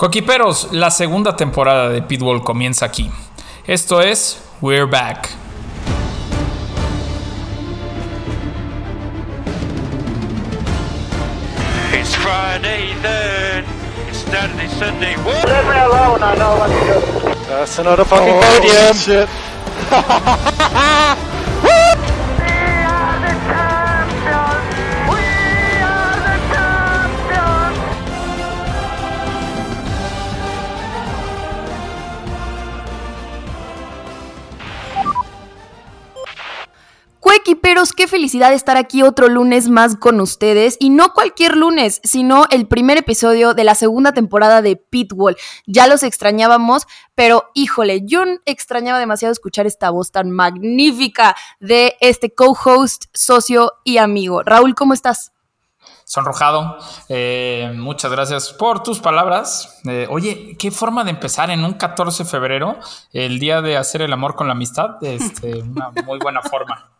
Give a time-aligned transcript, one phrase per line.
[0.00, 3.10] Coquiperos, la segunda temporada de Pitbull comienza aquí.
[3.66, 5.28] Esto es We're Back.
[11.92, 13.66] It's Friday then.
[14.08, 15.16] It's Saturday, Sunday.
[15.16, 15.46] What?
[15.46, 17.34] Leave me alone, I know what to do.
[17.50, 18.96] That's another fucking podium.
[18.96, 19.28] Shit.
[37.96, 40.76] Qué felicidad estar aquí otro lunes más con ustedes.
[40.80, 45.36] Y no cualquier lunes, sino el primer episodio de la segunda temporada de Pitbull.
[45.66, 52.34] Ya los extrañábamos, pero híjole, yo extrañaba demasiado escuchar esta voz tan magnífica de este
[52.34, 54.42] co-host, socio y amigo.
[54.42, 55.32] Raúl, ¿cómo estás?
[56.04, 56.76] Sonrojado,
[57.08, 59.80] eh, muchas gracias por tus palabras.
[59.84, 62.78] Eh, oye, qué forma de empezar en un 14 de febrero,
[63.14, 65.02] el día de hacer el amor con la amistad.
[65.02, 66.99] Este, una muy buena forma.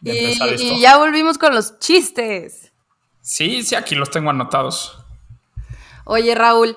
[0.00, 0.46] De Y, esto.
[0.54, 2.72] y ya volvimos con los chistes.
[3.22, 4.96] Sí, sí, aquí los tengo anotados.
[6.04, 6.76] Oye, Raúl,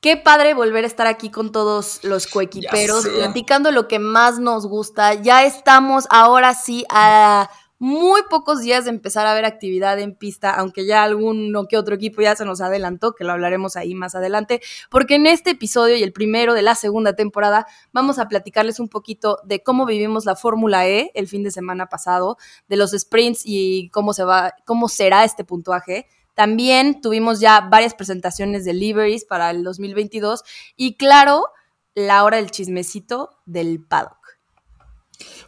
[0.00, 4.66] qué padre volver a estar aquí con todos los coequiperos, platicando lo que más nos
[4.66, 5.14] gusta.
[5.14, 10.50] Ya estamos ahora sí a muy pocos días de empezar a ver actividad en pista,
[10.50, 14.14] aunque ya alguno que otro equipo ya se nos adelantó, que lo hablaremos ahí más
[14.14, 18.80] adelante, porque en este episodio y el primero de la segunda temporada vamos a platicarles
[18.80, 22.36] un poquito de cómo vivimos la Fórmula E el fin de semana pasado,
[22.68, 26.06] de los sprints y cómo se va, cómo será este puntuaje.
[26.34, 30.44] También tuvimos ya varias presentaciones de liveries para el 2022
[30.76, 31.46] y claro,
[31.94, 34.19] la hora del chismecito del paddock.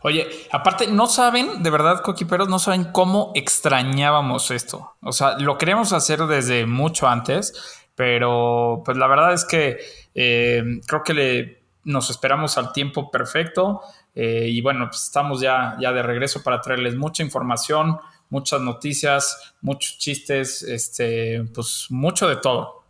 [0.03, 4.97] Oye, aparte, no saben, de verdad, coquiperos, no saben cómo extrañábamos esto.
[5.03, 9.78] O sea, lo queríamos hacer desde mucho antes, pero pues la verdad es que
[10.15, 13.81] eh, creo que le, nos esperamos al tiempo perfecto.
[14.15, 19.55] eh, y bueno, pues estamos ya, ya de regreso para traerles mucha información, muchas noticias,
[19.61, 22.81] muchos chistes, este, pues mucho de todo.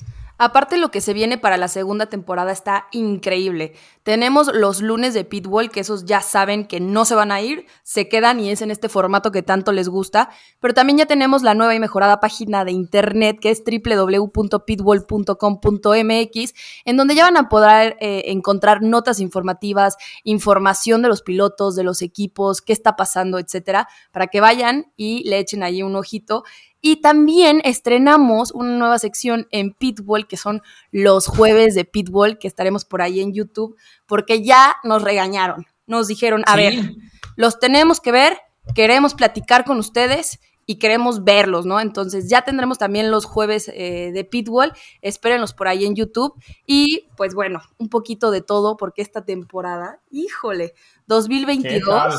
[0.44, 3.74] Aparte lo que se viene para la segunda temporada está increíble.
[4.02, 7.66] Tenemos los lunes de Pitbull, que esos ya saben que no se van a ir,
[7.84, 10.30] se quedan y es en este formato que tanto les gusta.
[10.58, 16.54] Pero también ya tenemos la nueva y mejorada página de internet que es www.pitbull.com.mx,
[16.86, 21.84] en donde ya van a poder eh, encontrar notas informativas, información de los pilotos, de
[21.84, 26.42] los equipos, qué está pasando, etcétera, para que vayan y le echen ahí un ojito.
[26.84, 30.60] Y también estrenamos una nueva sección en Pitbull, que son
[30.90, 33.76] los jueves de Pitbull, que estaremos por ahí en YouTube,
[34.06, 35.64] porque ya nos regañaron.
[35.86, 36.58] Nos dijeron, a Sí.
[36.58, 36.90] ver,
[37.36, 38.38] los tenemos que ver,
[38.74, 41.80] queremos platicar con ustedes y queremos verlos, ¿no?
[41.80, 44.72] Entonces ya tendremos también los jueves eh, de Pitbull,
[45.02, 46.34] espérenlos por ahí en YouTube.
[46.66, 50.74] Y pues bueno, un poquito de todo, porque esta temporada, híjole,
[51.06, 52.12] 2022 tal?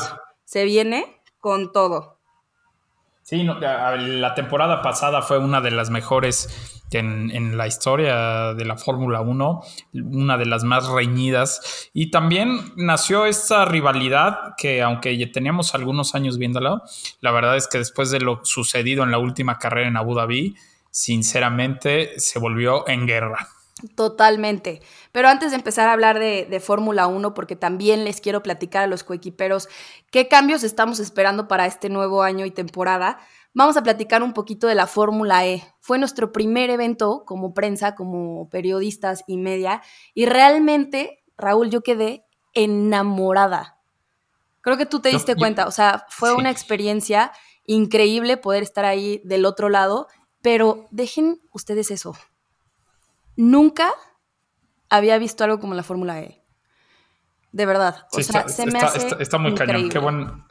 [0.44, 2.13] se viene con todo.
[3.24, 8.76] Sí, la temporada pasada fue una de las mejores en, en la historia de la
[8.76, 9.62] Fórmula 1,
[9.94, 11.90] una de las más reñidas.
[11.92, 16.82] Y también nació esta rivalidad que aunque ya teníamos algunos años viéndola,
[17.22, 20.54] la verdad es que después de lo sucedido en la última carrera en Abu Dhabi,
[20.90, 23.48] sinceramente se volvió en guerra.
[23.96, 24.80] Totalmente.
[25.12, 28.84] Pero antes de empezar a hablar de, de Fórmula 1, porque también les quiero platicar
[28.84, 29.68] a los coequiperos
[30.10, 33.18] qué cambios estamos esperando para este nuevo año y temporada,
[33.52, 35.62] vamos a platicar un poquito de la Fórmula E.
[35.80, 39.82] Fue nuestro primer evento como prensa, como periodistas y media,
[40.14, 42.24] y realmente, Raúl, yo quedé
[42.54, 43.78] enamorada.
[44.60, 46.36] Creo que tú te diste cuenta, o sea, fue Sí.
[46.38, 47.32] una experiencia
[47.66, 50.08] increíble poder estar ahí del otro lado,
[50.42, 52.14] pero dejen ustedes eso
[53.36, 53.90] nunca
[54.90, 56.42] había visto algo como la Fórmula E.
[57.52, 58.06] De verdad.
[58.12, 59.76] O Sí, sea, está, se me está- hace está- está muy cañón.
[59.76, 59.92] increíble.
[59.92, 60.44] Qué buen.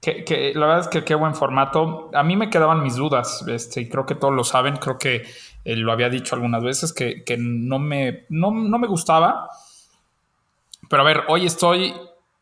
[0.00, 2.10] que- que- la verdad es que qué buen formato.
[2.14, 4.76] A mí me quedaban mis dudas, este, y creo que todos lo saben.
[4.76, 5.26] Creo que
[5.66, 9.50] eh, lo había dicho algunas veces que, que no, me, no, no me gustaba.
[10.88, 11.94] Pero a ver, hoy estoy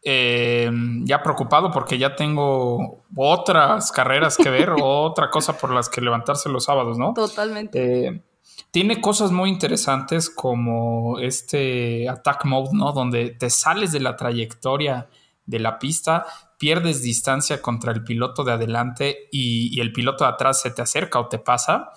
[0.04, 0.70] eh,
[1.02, 6.48] ya preocupado porque ya tengo otras carreras que ver, otra cosa por las que levantarse
[6.48, 7.12] los sábados, ¿no?
[7.12, 8.06] Totalmente.
[8.06, 8.22] Eh,
[8.70, 12.92] tiene cosas muy interesantes como este attack mode, ¿no?
[12.92, 15.08] Donde te sales de la trayectoria
[15.46, 16.26] de la pista,
[16.58, 21.18] pierdes distancia contra el piloto de adelante y, el piloto de atrás se te acerca
[21.18, 21.92] o te pasa,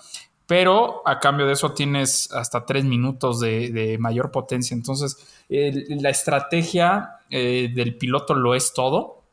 [0.46, 4.74] pero a cambio de eso tienes hasta tres minutos de, mayor potencia.
[4.74, 9.24] Entonces, la estrategia eh, del piloto lo es todo,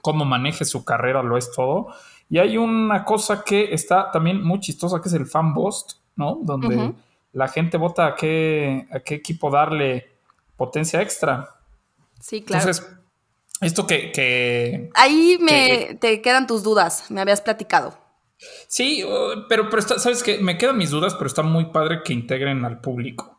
[0.00, 1.88] cómo maneje su carrera lo es todo.
[2.28, 6.38] Y hay una cosa que está también muy chistosa, que es el fan boost, ¿no?
[6.42, 6.92] Donde
[7.32, 10.08] la gente vota a qué, a qué equipo darle
[10.56, 11.56] potencia extra.
[12.20, 12.64] Sí, claro.
[12.68, 12.96] Entonces,
[13.60, 14.12] esto que...
[14.12, 17.98] que Ahí me que- te quedan tus dudas, me habías platicado.
[18.68, 22.02] sí, uh, pero, pero está- sabes que me quedan mis dudas, pero está muy padre
[22.04, 23.38] que integren al público.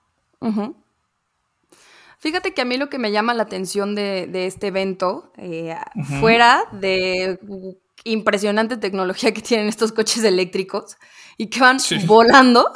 [2.19, 5.75] Fíjate que a mí lo que me llama la atención de, de este evento, eh,
[6.19, 10.97] fuera de uh, impresionante tecnología que tienen estos coches eléctricos
[11.37, 11.97] y que van Sí.
[12.05, 12.71] volando,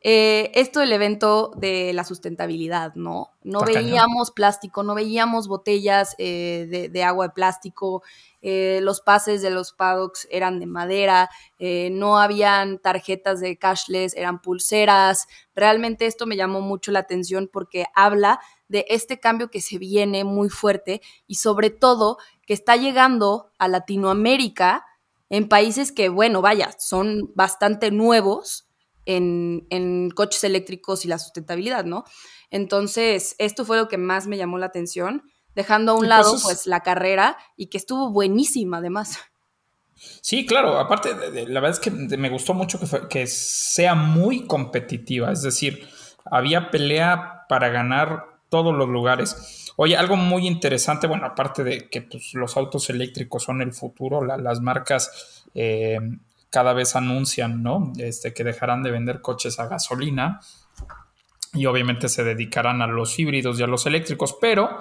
[0.00, 3.30] eh, esto del evento de la sustentabilidad, ¿no?
[3.42, 8.02] No veíamos plástico, no veíamos botellas eh, de, de agua de plástico,
[8.40, 11.28] eh, los pases de los paddocks eran de madera,
[11.90, 15.26] no habían tarjetas de cashless, eran pulseras.
[15.56, 18.38] Realmente esto me llamó mucho la atención porque habla
[18.68, 23.66] de este cambio que se viene muy fuerte y sobre todo que está llegando a
[23.66, 24.84] Latinoamérica
[25.30, 28.68] en países que, bueno, vaya, son bastante nuevos
[29.06, 32.04] en, en coches eléctricos y la sustentabilidad, ¿no?
[32.50, 35.22] Entonces, esto fue lo que más me llamó la atención,
[35.54, 39.18] dejando a un lado, pues es- pues, la carrera y que estuvo buenísima, además.
[40.20, 40.78] Sí, claro.
[40.78, 41.10] Aparte,
[41.46, 45.32] la verdad es que me gustó mucho que, fue- que sea muy competitiva.
[45.32, 45.88] Es decir,
[46.24, 49.72] había pelea para ganar todos los lugares.
[49.76, 54.24] Oye, algo muy interesante, bueno, aparte de que pues, los autos eléctricos son el futuro,
[54.24, 55.98] la- las marcas eh,
[56.50, 57.92] cada vez anuncian, ¿no?
[57.98, 60.40] Este, que dejarán de vender coches a gasolina
[61.54, 64.78] y obviamente se dedicarán a los híbridos y a los eléctricos, pero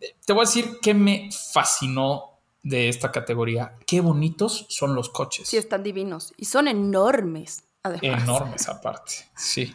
[0.00, 3.74] eh, te voy a decir que me fascinó de esta categoría.
[3.86, 5.48] Qué bonitos son los coches.
[5.48, 8.22] Sí, están divinos y son enormes, además.
[8.22, 9.74] Enormes aparte, sí.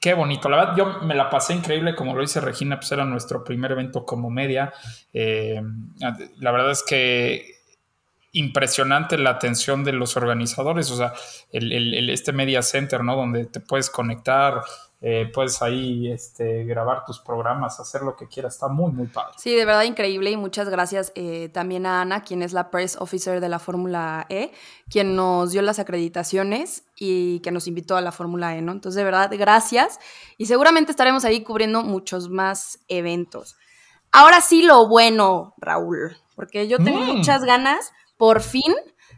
[0.00, 0.48] Qué bonito.
[0.48, 3.72] La verdad, yo me la pasé increíble, como lo dice Regina, pues era nuestro primer
[3.72, 4.72] evento como media.
[5.12, 5.60] Eh,
[6.38, 7.58] la verdad es que
[8.32, 11.12] impresionante la atención de los organizadores, o sea,
[11.50, 13.16] el, este media center, ¿no?
[13.16, 14.62] Donde te puedes conectar,
[15.00, 19.34] eh, puedes ahí este, grabar tus programas, hacer lo que quieras, está muy, muy padre.
[19.38, 22.96] Sí, de verdad increíble y muchas gracias eh, también a Ana, quien es la Press
[23.00, 24.50] Officer de la Fórmula E,
[24.90, 28.72] quien nos dio las acreditaciones y que nos invitó a la Fórmula E, ¿no?
[28.72, 30.00] Entonces, de verdad, gracias
[30.36, 33.56] y seguramente estaremos ahí cubriendo muchos más eventos.
[34.10, 37.16] Ahora sí lo bueno, Raúl, porque yo tengo Mm.
[37.18, 38.74] muchas ganas, por fin,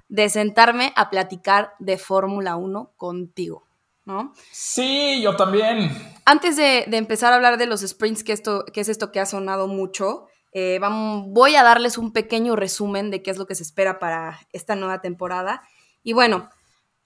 [0.09, 3.63] de sentarme a platicar de Fórmula 1 contigo,
[4.05, 4.33] ¿no?
[4.53, 5.91] Sí, yo también.
[6.25, 9.21] Antes de, de empezar a hablar de los sprints, que, esto, que es esto que
[9.21, 13.47] ha sonado mucho, eh, vamos, voy a darles un pequeño resumen de qué es lo
[13.47, 15.63] que se espera para esta nueva temporada.
[16.03, 16.49] Y bueno,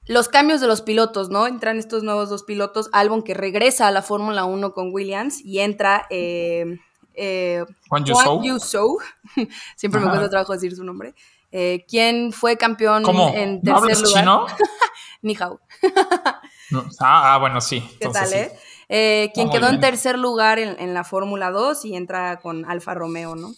[0.07, 1.47] los cambios de los pilotos, ¿no?
[1.47, 5.61] Entran estos nuevos dos pilotos, Albon que regresa a la Fórmula 1 con Williams y
[5.61, 6.79] entra eh,
[7.15, 8.99] eh, Juan Juan Yusou.
[9.77, 11.15] Siempre me cuesta trabajo decir su nombre,
[11.51, 13.33] eh, quien fue campeón ¿Cómo?
[13.35, 14.23] en ¿No tercer hablas lugar.
[14.23, 14.47] chino?
[15.23, 15.61] Ni hao.
[16.71, 16.85] No.
[17.01, 17.81] Ah, ah, bueno, sí.
[17.99, 18.37] ¿Qué entonces tal, sí.
[18.37, 18.59] eh?
[18.89, 22.95] Eh, quien quedó en tercer lugar en, en la Fórmula 2 y entra con Alfa
[22.95, 23.55] Romeo, ¿no?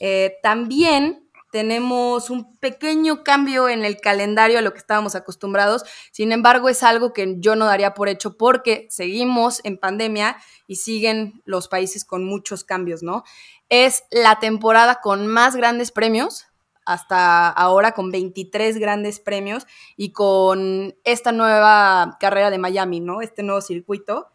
[0.00, 5.84] Eh, también tenemos un pequeño cambio en el calendario a lo que estábamos acostumbrados.
[6.12, 10.36] Sin embargo, es algo que yo no daría por hecho porque seguimos en pandemia
[10.66, 13.24] y siguen los países con muchos cambios, ¿no?
[13.70, 16.47] Es la temporada con más grandes premios,
[16.88, 23.20] hasta ahora con 23 grandes premios y con esta nueva carrera de Miami, ¿no?
[23.20, 24.28] Este nuevo circuito.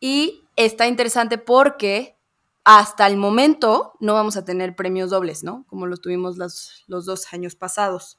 [0.00, 2.18] Y está interesante porque
[2.62, 5.64] hasta el momento no vamos a tener premios dobles, ¿no?
[5.66, 8.18] Como los tuvimos los, los dos años pasados.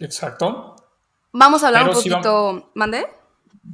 [0.00, 0.74] Exacto.
[1.32, 2.70] Vamos a hablar Pero un poquito.
[2.74, 3.06] ¿Mande?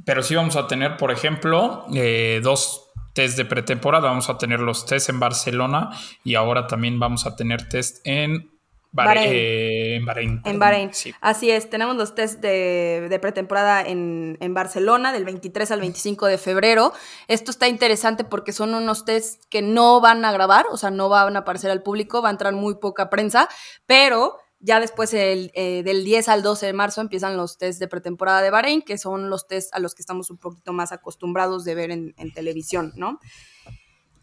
[0.05, 4.09] Pero sí vamos a tener, por ejemplo, eh, dos test de pretemporada.
[4.09, 5.89] Vamos a tener los test en Barcelona
[6.23, 8.50] y ahora también vamos a tener test en
[8.91, 9.29] Bahrein.
[9.33, 10.41] eh, en Bahrein.
[10.43, 10.59] En.
[10.59, 10.93] Bahrein.
[10.93, 11.13] Sí.
[11.21, 16.25] Así es, tenemos los test de, de pretemporada en, en Barcelona del 23 al 25
[16.27, 16.93] de febrero.
[17.27, 21.09] Esto está interesante porque son unos test que no van a grabar, o sea, no
[21.09, 23.47] van a aparecer al público, va a entrar muy poca prensa,
[23.85, 27.87] pero ya después el, eh, del 10 al 12 de marzo empiezan los test de
[27.87, 31.63] pretemporada de Bahrein, que son los test a los que estamos un poquito más acostumbrados
[31.63, 33.19] de ver en, en televisión, ¿no?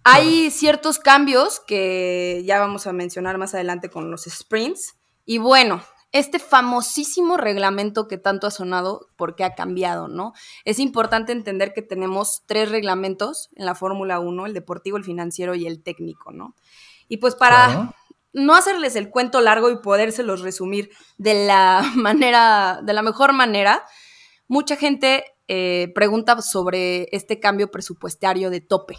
[0.04, 4.96] Hay ciertos cambios que ya vamos a mencionar más adelante con los sprints.
[5.26, 10.32] Y bueno, este famosísimo reglamento que tanto ha sonado, porque ha cambiado, ¿no?
[10.64, 15.54] Es importante entender que tenemos tres reglamentos en la Fórmula 1, el deportivo, el financiero
[15.54, 16.54] y el técnico, ¿no?
[17.08, 17.94] Y pues para Claro.
[18.32, 23.84] no hacerles el cuento largo y podérselos resumir de la manera, de la mejor manera,
[24.46, 28.96] mucha gente eh, pregunta sobre este cambio presupuestario de tope,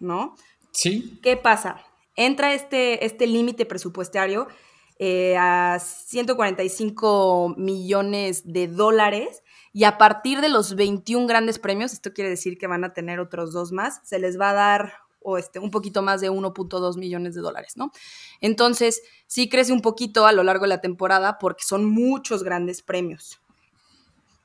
[0.00, 0.36] ¿no?
[0.72, 1.18] Sí.
[1.22, 1.82] ¿Qué pasa?
[2.16, 4.48] Entra este, este límite presupuestario
[4.98, 12.12] eh, a 145 millones de dólares y a partir de los 21 grandes premios, esto
[12.12, 15.38] quiere decir que van a tener otros dos más, se les va a dar o
[15.38, 17.92] este, un poquito más de 1.2 millones de dólares, ¿no?
[18.40, 22.82] Entonces, sí crece un poquito a lo largo de la temporada porque son muchos grandes
[22.82, 23.40] premios.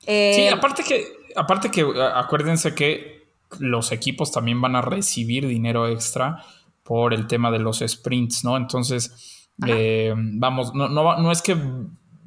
[0.00, 1.84] sí, Eh, aparte que, aparte que
[2.14, 3.13] acuérdense que
[3.58, 6.44] los equipos también van a recibir dinero extra
[6.82, 8.56] por el tema de los sprints, ¿no?
[8.56, 11.56] Entonces, eh, vamos, no, no, no es que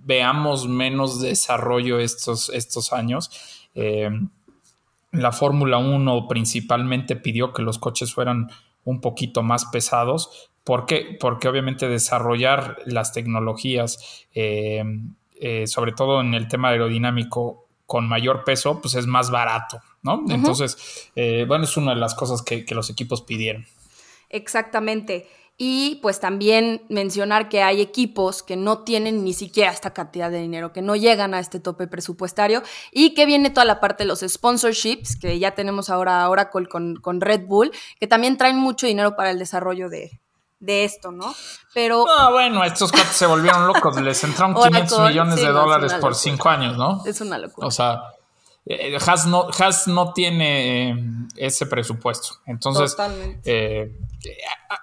[0.03, 3.29] veamos menos desarrollo estos, estos años.
[3.75, 4.09] Eh,
[5.11, 8.49] la Fórmula 1 principalmente pidió que los coches fueran
[8.83, 10.49] un poquito más pesados.
[10.63, 11.17] ¿Por qué?
[11.19, 14.83] Porque obviamente desarrollar las tecnologías, eh,
[15.65, 20.23] sobre todo en el tema aerodinámico, con mayor peso, pues es más barato, ¿no?
[20.29, 23.65] Entonces, eh, bueno, es una de las cosas que, que los equipos pidieron.
[24.29, 25.27] Exactamente.
[25.59, 30.39] Y pues también mencionar que hay equipos que no tienen ni siquiera esta cantidad de
[30.39, 34.09] dinero, que no llegan a este tope presupuestario y que viene toda la parte de
[34.09, 38.85] los sponsorships, que ya tenemos ahora Oracle con, con Red Bull, que también traen mucho
[38.85, 40.19] dinero para el desarrollo de,
[40.59, 41.33] de esto, ¿no?
[41.73, 45.53] Pero Ah, bueno, estos cuates se volvieron locos, les entraron Oracle, 500 millones sí, de
[45.53, 47.03] no, dólares por cinco años, ¿no?
[47.05, 47.67] es una locura.
[47.67, 48.01] O sea,
[48.65, 50.95] eh, Haas no, Haas no tiene eh,
[51.37, 52.35] ese presupuesto.
[52.45, 53.41] Entonces, Totalmente.
[53.45, 53.95] eh,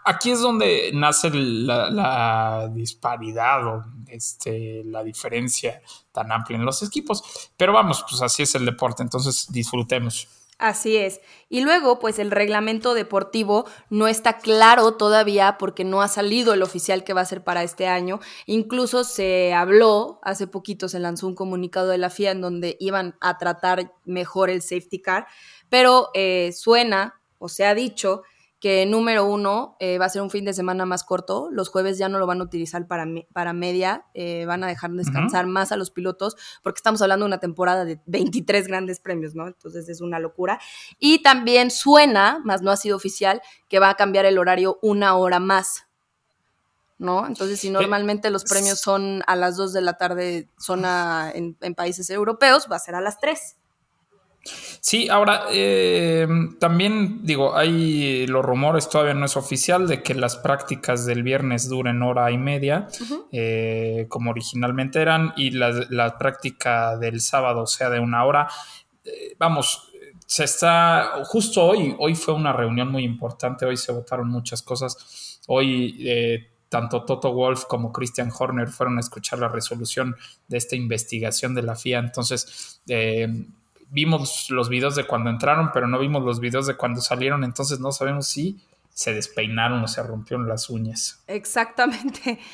[0.04, 6.82] aquí es donde nace la, la disparidad o este, la diferencia tan amplia en los
[6.82, 7.50] equipos.
[7.56, 10.28] Pero vamos, pues así es el deporte, entonces disfrutemos.
[10.58, 11.20] Así es.
[11.48, 16.62] Y luego, pues el reglamento deportivo no está claro todavía porque no ha salido el
[16.62, 18.20] oficial que va a ser para este año.
[18.46, 23.16] Incluso se habló, hace poquito se lanzó un comunicado de la FIA en donde iban
[23.20, 25.26] a tratar mejor el safety car,
[25.68, 28.22] pero eh, suena o se ha dicho
[28.64, 31.50] que número uno eh, va a ser un fin de semana más corto.
[31.52, 34.66] Los jueves ya no lo van a utilizar para, me- para media, eh, van a
[34.66, 39.00] dejar descansar más a los pilotos porque estamos hablando de una temporada de 23 grandes
[39.00, 39.46] premios, ¿no?
[39.48, 40.58] Entonces es una locura.
[40.98, 45.14] Y también suena, más no ha sido oficial, que va a cambiar el horario una
[45.14, 45.84] hora más.
[46.96, 47.26] ¿No?
[47.26, 51.74] Entonces, si normalmente los premios son a las 2 de la tarde, zona en, en
[51.74, 53.56] países europeos, va a ser a las 3.
[54.44, 56.28] Sí, ahora eh,
[56.60, 61.70] también digo, hay los rumores, todavía no es oficial, de que las prácticas del viernes
[61.70, 62.88] duren hora y media,
[63.32, 68.46] eh, como originalmente eran, y la, la práctica del sábado sea de una hora.
[69.02, 69.90] Eh, vamos,
[70.26, 75.40] se está, justo hoy, hoy fue una reunión muy importante, hoy se votaron muchas cosas,
[75.46, 76.06] hoy
[76.68, 80.14] tanto Toto Wolf como Christian Horner fueron a escuchar la resolución
[80.48, 82.82] de esta investigación de la FIA, entonces...
[83.94, 87.78] Vimos los videos de cuando entraron, pero no vimos los videos de cuando salieron, entonces
[87.78, 88.58] no sabemos si
[88.92, 91.22] se despeinaron o se rompieron las uñas.
[91.28, 92.38] Exactamente.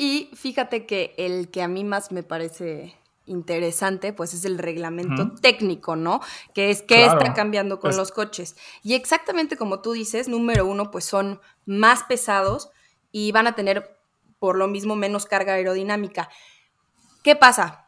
[0.00, 2.94] Y fíjate que el que a mí más me parece
[3.26, 6.20] interesante, pues es el reglamento técnico, ¿no?
[6.54, 7.18] Que es que Claro.
[7.18, 8.56] está cambiando con Pues- los coches.
[8.84, 12.70] Y exactamente como tú dices, número uno, pues son más pesados
[13.10, 13.98] y van a tener
[14.38, 16.28] por lo mismo menos carga aerodinámica.
[17.24, 17.87] ¿Qué pasa?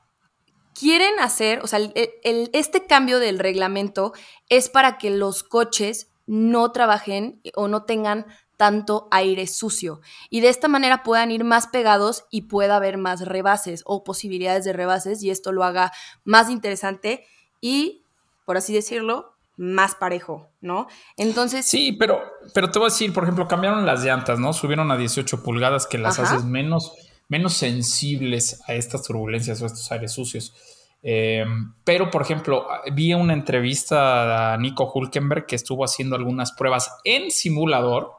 [0.79, 4.13] Quieren hacer, o sea, el- el- este cambio del reglamento
[4.49, 10.49] es para que los coches no trabajen o no tengan tanto aire sucio y de
[10.51, 15.23] esta manera puedan ir más pegados y pueda haber más rebases o posibilidades de rebases
[15.23, 15.93] y esto lo haga
[16.25, 17.27] más interesante
[17.63, 18.05] y,
[18.45, 20.87] por así decirlo, más parejo, ¿no?
[21.17, 22.23] Entonces, Sí, pero,
[22.55, 24.53] pero te voy a decir, por ejemplo, cambiaron las llantas, ¿no?
[24.53, 26.35] Subieron a 18 pulgadas que las Ajá.
[26.35, 26.93] haces menos,
[27.31, 30.55] menos sensibles a estas turbulencias o a estos aires sucios.
[31.03, 31.45] Eh,
[31.85, 37.31] pero, por ejemplo, vi una entrevista a Nico Hulkenberg que estuvo haciendo algunas pruebas en
[37.31, 38.13] simulador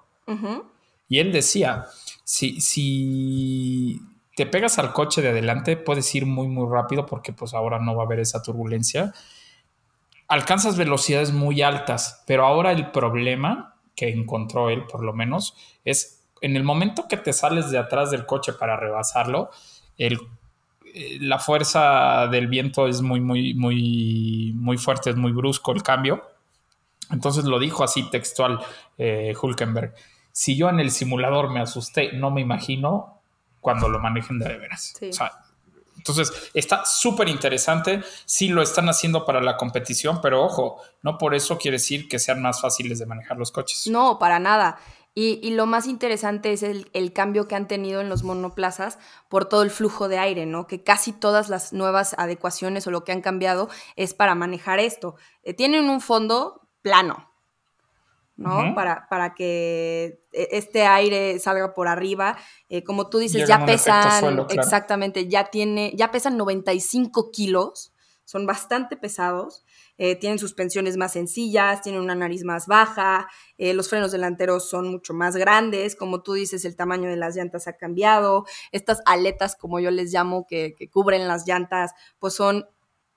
[1.08, 1.86] Y él decía,
[2.24, 4.00] si, si
[4.36, 7.96] te pegas al coche de adelante, puedes ir muy, muy rápido porque pues ahora no
[7.96, 9.14] va a haber esa turbulencia.
[10.30, 16.21] Alcanzas velocidades muy altas, pero ahora el problema que encontró él, por lo menos, es
[16.42, 19.52] en el momento que te sales de atrás del coche para rebasarlo,
[19.98, 20.20] el,
[20.94, 25.84] eh, la fuerza del viento es muy, muy, muy, muy fuerte, es muy brusco el
[25.84, 26.24] cambio.
[27.12, 28.60] Entonces lo dijo así textual
[28.98, 29.94] eh, Hulkenberg.
[30.32, 33.22] Si yo en el simulador me asusté, no me imagino
[33.60, 34.94] cuando lo manejen de, de veras.
[34.98, 35.10] Sí.
[35.10, 35.32] O sea,
[35.98, 38.02] entonces está súper interesante.
[38.26, 42.18] Sí lo están haciendo para la competición, pero ojo, no por eso quiere decir que
[42.18, 43.88] sean más fáciles de manejar los coches.
[43.88, 44.80] No, para nada.
[45.14, 48.98] Y, y lo más interesante es el, el cambio que han tenido en los monoplazas
[49.28, 50.68] por todo el flujo de aire, ¿no?
[50.68, 55.16] Que casi todas las nuevas adecuaciones o lo que han cambiado es para manejar esto.
[55.44, 57.30] Eh, tienen un fondo plano,
[58.38, 58.74] ¿no?
[58.74, 62.38] Para, para que eh, este aire salga por arriba.
[62.70, 64.62] Eh, como tú dices, ya pesan, suelo, claro.
[64.62, 67.92] exactamente, ya tiene, ya pesan 95 kilos
[68.32, 69.66] son bastante pesados,
[70.04, 73.30] eh, tienen suspensiones más sencillas, tienen una nariz más baja,
[73.60, 77.36] eh, los frenos delanteros son mucho más grandes, como tú dices, el tamaño de las
[77.36, 82.66] llantas ha cambiado, estas aletas, como yo les llamo, que, cubren las llantas, pues son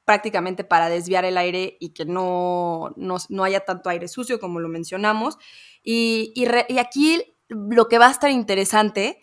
[0.04, 4.68] prácticamente para desviar el aire y que no, no, haya tanto aire sucio, como lo
[4.68, 5.38] mencionamos.
[5.82, 9.22] Y, y aquí lo que va a estar interesante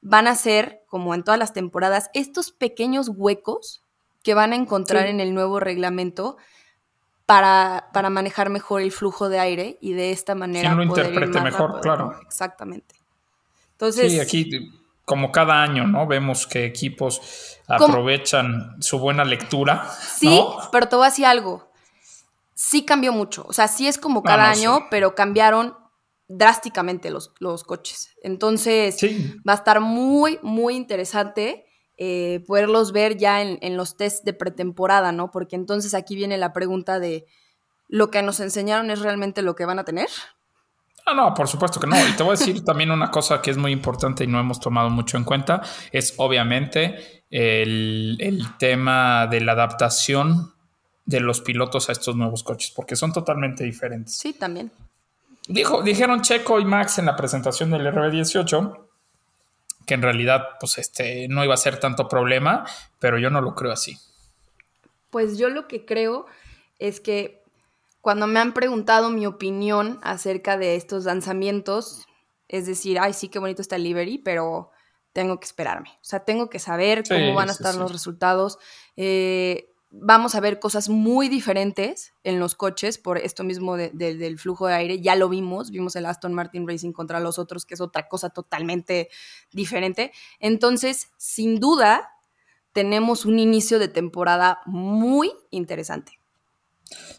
[0.00, 3.84] van a ser, como en todas las temporadas, estos pequeños huecos
[4.22, 6.38] que van a encontrar en el nuevo reglamento
[7.32, 10.68] para, para, manejar mejor el flujo de aire y de esta manera.
[10.68, 12.20] Quien lo interprete mejor, claro.
[12.26, 12.94] Exactamente.
[13.72, 14.70] Entonces, sí, aquí
[15.06, 16.06] como cada año, ¿no?
[16.06, 19.90] Vemos que equipos aprovechan su buena lectura.
[19.98, 21.70] Sí, pero te voy a decir algo.
[22.52, 23.46] Sí cambió mucho.
[23.48, 25.74] O sea, sí es como cada año, pero cambiaron
[26.28, 28.10] drásticamente los, los coches.
[28.22, 28.98] Entonces,
[29.48, 31.64] va a estar muy, muy interesante
[31.98, 35.30] eh, poderlos ver ya en, los test de pretemporada, ¿no?
[35.30, 37.26] Porque entonces aquí viene la pregunta de,
[37.88, 40.08] ¿lo que nos enseñaron es realmente lo que van a tener?
[41.04, 41.96] Ah, no, por supuesto que no.
[41.96, 44.58] Y te voy a decir también una cosa que es muy importante y no hemos
[44.58, 50.54] tomado mucho en cuenta, es obviamente el, el tema de la adaptación
[51.04, 54.16] de los pilotos a estos nuevos coches, porque son totalmente diferentes.
[54.16, 54.70] Sí, también.
[55.48, 58.91] Dijo, dijeron Checo y Max en la presentación del RB18
[59.86, 62.64] que en realidad pues este no iba a ser tanto problema,
[62.98, 63.98] pero yo no lo creo así.
[65.10, 66.26] Pues yo lo que creo
[66.78, 67.42] es que
[68.00, 72.06] cuando me han preguntado mi opinión acerca de estos lanzamientos,
[72.48, 74.70] es decir, ay, sí, qué bonito está el livery, pero
[75.12, 75.90] tengo que esperarme.
[76.00, 78.58] O sea, tengo que saber cómo van a estar los resultados.
[78.96, 84.66] Eh, vamos a ver cosas muy diferentes en los coches por esto mismo del flujo
[84.66, 85.00] de aire.
[85.00, 88.30] Ya lo vimos, vimos el Aston Martin Racing contra los otros, que es otra cosa
[88.30, 89.10] totalmente
[89.52, 90.12] diferente.
[90.40, 92.10] Entonces, sin duda,
[92.72, 96.18] tenemos un inicio de temporada muy interesante.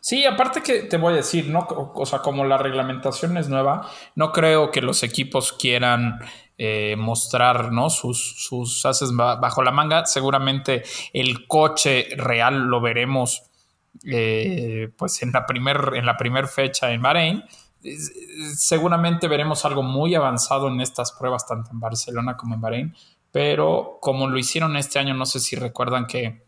[0.01, 1.67] Sí, aparte que te voy a decir, ¿no?
[1.95, 6.19] O sea, como la reglamentación es nueva, no creo que los equipos quieran
[6.57, 7.89] eh, mostrar ¿no?
[7.89, 10.05] sus, sus haces bajo la manga.
[10.05, 13.43] Seguramente el coche real lo veremos
[14.05, 17.43] eh, pues en la primera en la primer fecha en Bahrein.
[18.55, 22.95] Seguramente veremos algo muy avanzado en estas pruebas, tanto en Barcelona como en Bahrein.
[23.31, 26.45] Pero como lo hicieron este año, no sé si recuerdan que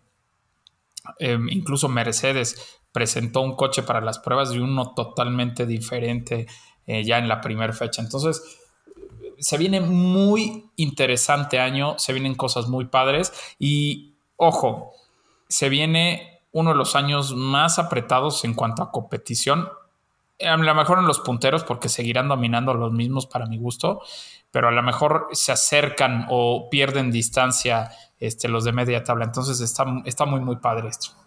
[1.20, 6.46] em, incluso Mercedes presentó un coche para las pruebas y uno totalmente diferente
[6.86, 8.02] eh, ya en la primera fecha.
[8.02, 8.42] Entonces,
[9.40, 14.94] se viene muy interesante año, se vienen cosas muy padres y ojo,
[15.48, 19.70] se viene uno de los años más apretados en cuanto a competición.
[20.46, 24.02] A lo mejor en los punteros porque seguirán dominando los mismos para mi gusto,
[24.52, 29.26] pero a lo mejor se acercan o pierden distancia este, los de media tabla.
[29.26, 31.25] Entonces está, está muy, muy padre esto.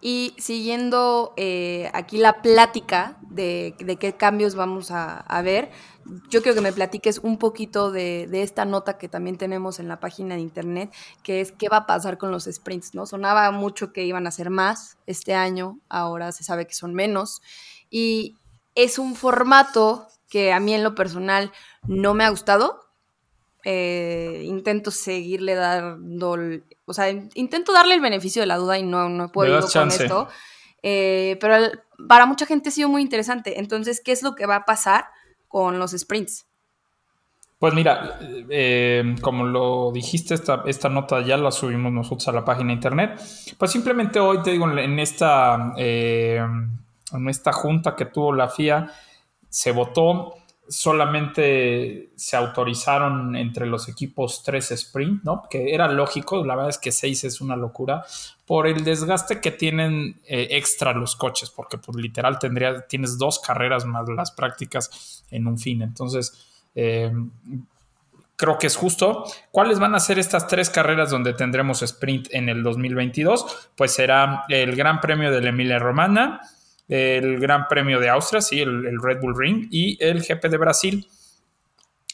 [0.00, 5.70] Y siguiendo eh, aquí la plática de, qué cambios vamos a, ver,
[6.30, 9.98] yo quiero que me platiques un poquito de, esta nota que también tenemos en la
[9.98, 13.06] página de internet, que es qué va a pasar con los sprints, ¿no?
[13.06, 17.42] Sonaba mucho que iban a ser más este año, ahora se sabe que son menos.
[17.90, 18.36] Y
[18.76, 21.52] es un formato que a mí en lo personal
[21.88, 22.87] no me ha gustado,
[23.64, 26.36] eh, intento seguirle dando,
[26.84, 29.88] o sea, intento darle el beneficio de la duda y no, no he podido con
[29.88, 30.28] esto.
[30.82, 31.56] Eh, pero
[32.08, 33.58] para mucha gente ha sido muy interesante.
[33.58, 35.06] Entonces, ¿qué es lo que va a pasar
[35.48, 36.46] con los sprints?
[37.58, 42.44] Pues mira, eh, como lo dijiste, esta, esta, nota ya la subimos nosotros a la
[42.44, 43.20] página de internet.
[43.58, 48.88] Pues simplemente hoy te digo, en esta, en esta junta que tuvo la FIA,
[49.48, 50.37] se votó
[50.68, 55.44] solamente se autorizaron entre los equipos tres sprint, ¿no?
[55.48, 58.04] Que era lógico, la verdad es que seis es una locura
[58.46, 63.38] por el desgaste que tienen eh, extra los coches, porque pues literal tendría, tienes dos
[63.38, 67.12] carreras más las prácticas en un fin, entonces eh,
[68.38, 69.24] creo que es justo.
[69.50, 73.70] ¿Cuáles van a ser estas tres carreras donde tendremos sprint en el 2022?
[73.76, 76.40] Pues será el Gran Premio de la Emilia Romana,
[76.88, 81.06] el Gran Premio de Austria, sí, el, Red Bull Ring, y el GP de Brasil.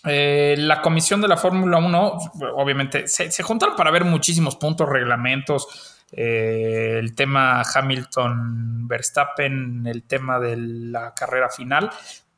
[0.06, 2.18] Eh, la comisión de la Fórmula 1,
[2.56, 10.56] obviamente, se, juntaron para ver muchísimos puntos, reglamentos, eh, el tema Hamilton-Verstappen, el tema de
[10.56, 11.90] la carrera final,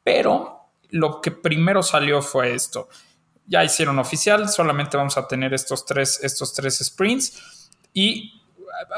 [0.05, 2.88] pero lo que primero salió fue esto.
[3.46, 8.42] Ya hicieron oficial, solamente vamos a tener estos tres, estos tres sprints y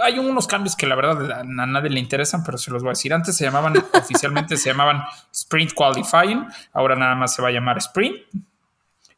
[0.03, 2.93] hay unos cambios que la verdad a, nadie le interesan, pero se los voy a
[2.93, 3.13] decir.
[3.13, 7.79] Antes se llamaban, oficialmente se llamaban Sprint Qualifying, ahora nada más se va a llamar
[7.79, 8.17] Sprint.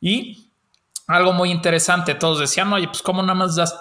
[0.01, 0.51] Y
[1.07, 3.79] algo muy interesante, todos decían, oye, pues cómo nada más das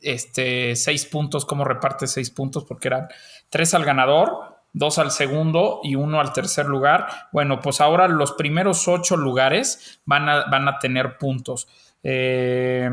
[0.00, 3.08] este, seis puntos, cómo reparte seis puntos, porque eran
[3.50, 7.08] tres al ganador, dos al segundo y uno al tercer lugar.
[7.32, 11.68] Bueno, pues ahora los primeros ocho lugares van a, van a tener puntos.
[12.02, 12.90] Eh,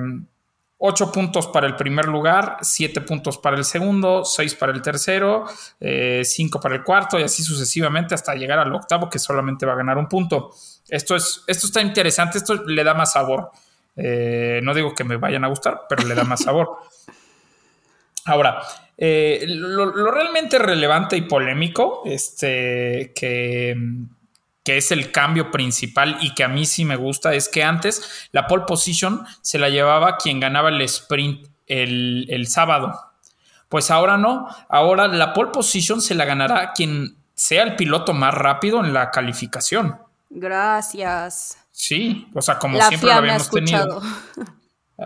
[0.78, 5.46] 8 puntos para el primer lugar, 7 puntos para el segundo, 6 para el tercero,
[5.48, 6.24] 5 eh,
[6.62, 9.98] para el cuarto y así sucesivamente hasta llegar al octavo que solamente va a ganar
[9.98, 10.52] un punto.
[10.90, 13.52] Esto, es, esto está interesante, esto le da más sabor.
[13.96, 16.78] Eh, no digo que me vayan a gustar, pero le da más sabor.
[18.26, 18.62] Ahora,
[18.98, 23.76] eh, lo, lo, realmente relevante y polémico, este, que,
[24.66, 28.28] que es el cambio principal y que a mí sí me gusta, es que antes
[28.32, 33.00] la pole position se la llevaba quien ganaba el sprint el, sábado.
[33.70, 38.34] Pues ahora no, ahora la pole position se la ganará quien sea el piloto más
[38.34, 40.00] rápido en la calificación.
[40.32, 41.60] Gracias.
[41.72, 44.02] Sí, o sea, como siempre lo habíamos tenido.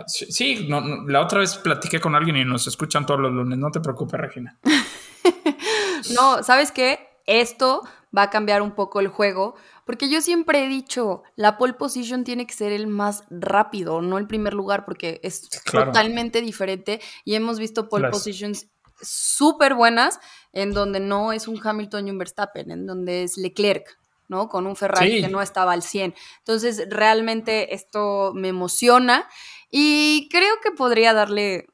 [0.06, 0.68] Sí,
[1.06, 3.58] la otra vez platiqué con alguien y nos escuchan todos los lunes.
[3.58, 4.58] No te preocupes, Regina.
[6.14, 7.10] no, ¿sabes qué?
[7.26, 7.82] Esto
[8.16, 12.24] va a cambiar un poco el juego, porque yo siempre he dicho, la pole position
[12.24, 17.34] tiene que ser el más rápido, no el primer lugar, porque es totalmente diferente y
[17.34, 18.68] hemos visto pole positions
[19.00, 20.20] súper buenas
[20.52, 23.98] en donde no es un Hamilton y un Verstappen, en donde es Leclerc.
[24.28, 24.48] ¿no?
[24.48, 26.14] Con un Ferrari que no estaba al 100.
[26.38, 29.28] Entonces, realmente esto me emociona
[29.72, 31.66] y creo que podría darle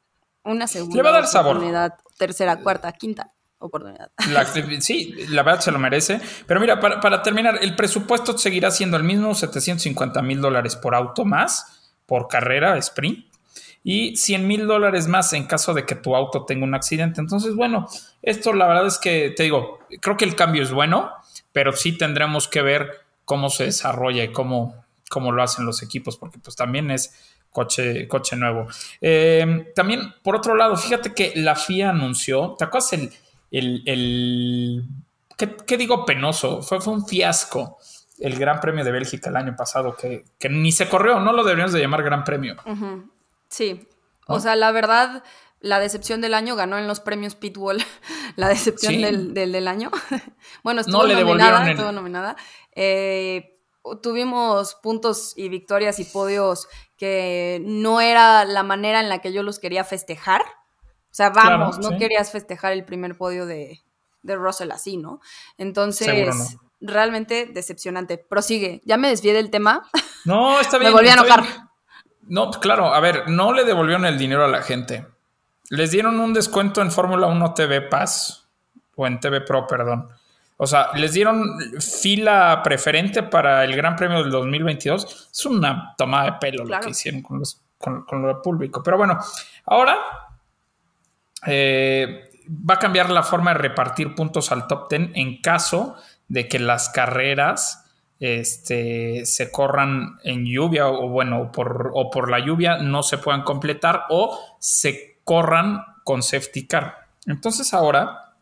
[0.42, 3.35] una segunda Le oportunidad, tercera, cuarta, quinta
[3.66, 4.10] oportunidad.
[4.80, 6.20] sí, la verdad se lo merece.
[6.46, 11.24] Pero mira, para, terminar, el presupuesto seguirá siendo el mismo, 750 mil dólares por auto
[11.24, 13.26] más, por carrera, sprint,
[13.82, 17.20] y 100 mil dólares más en caso de que tu auto tenga un accidente.
[17.20, 17.86] Entonces, bueno,
[18.22, 21.12] esto la verdad es que, te digo, creo que el cambio es bueno,
[21.52, 22.90] pero sí tendremos que ver
[23.24, 28.06] cómo se desarrolla y cómo, cómo lo hacen los equipos, porque pues también es coche,
[28.06, 28.66] coche nuevo.
[29.00, 33.10] Eh, también, por otro lado, fíjate que la FIA anunció, ¿te acuerdas el
[33.50, 34.84] el,
[35.36, 36.62] ¿qué, digo penoso?
[36.62, 37.78] Fue, fue un fiasco
[38.18, 41.72] el Gran Premio de Bélgica el año pasado, que, ni se corrió, no lo deberíamos
[41.72, 42.56] de llamar Gran Premio.
[43.48, 43.86] Sí,
[44.26, 45.22] o sea, la verdad,
[45.60, 47.78] la decepción del año ganó en los premios Pitbull,
[48.36, 49.90] la decepción del, del, año.
[50.62, 52.36] bueno, estuvo no le nominada, estuvo nominada.
[52.72, 53.58] Eh,
[54.02, 59.42] tuvimos puntos y victorias y podios que no era la manera en la que yo
[59.42, 60.42] los quería festejar.
[61.16, 63.80] O sea, vamos, no querías festejar el primer podio de,
[64.20, 65.22] de Russell así, ¿no?
[65.56, 68.18] Entonces, realmente decepcionante.
[68.18, 68.82] Prosigue.
[68.84, 69.88] Ya me desvié del tema.
[70.26, 70.90] No, está bien.
[70.90, 71.42] me volví a enojar.
[72.28, 75.06] No, claro, a ver, no le devolvieron el dinero a la gente.
[75.70, 78.50] Les dieron un descuento en Fórmula 1 TV Pass,
[78.94, 80.10] o en TV Pro, perdón.
[80.58, 85.30] O sea, les dieron fila preferente para el Gran Premio del 2022.
[85.32, 88.82] Es una tomada de pelo lo que hicieron con, los, con, con lo público.
[88.82, 89.18] Pero bueno,
[89.64, 90.25] ahora
[91.46, 95.96] eh, va a cambiar la forma de repartir puntos al top 10 en caso
[96.28, 97.84] de que las carreras
[98.18, 103.42] este, se corran en lluvia o bueno, por, o por la lluvia no se puedan
[103.42, 107.08] completar o se corran con safety car.
[107.26, 108.34] Entonces ahora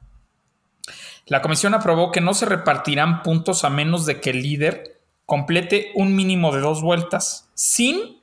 [1.26, 5.90] la comisión aprobó que no se repartirán puntos a menos de que el líder complete
[5.94, 8.20] un mínimo de dos vueltas sin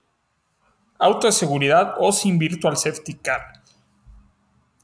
[0.99, 3.60] auto de seguridad o sin virtual safety car.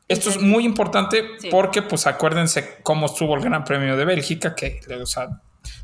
[0.07, 4.79] Esto es muy importante porque, pues, acuérdense cómo estuvo el Gran Premio de Bélgica, que,
[5.01, 5.41] o sea,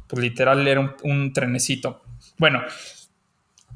[0.08, 2.02] pues literal era un, trenecito.
[2.38, 2.62] Bueno,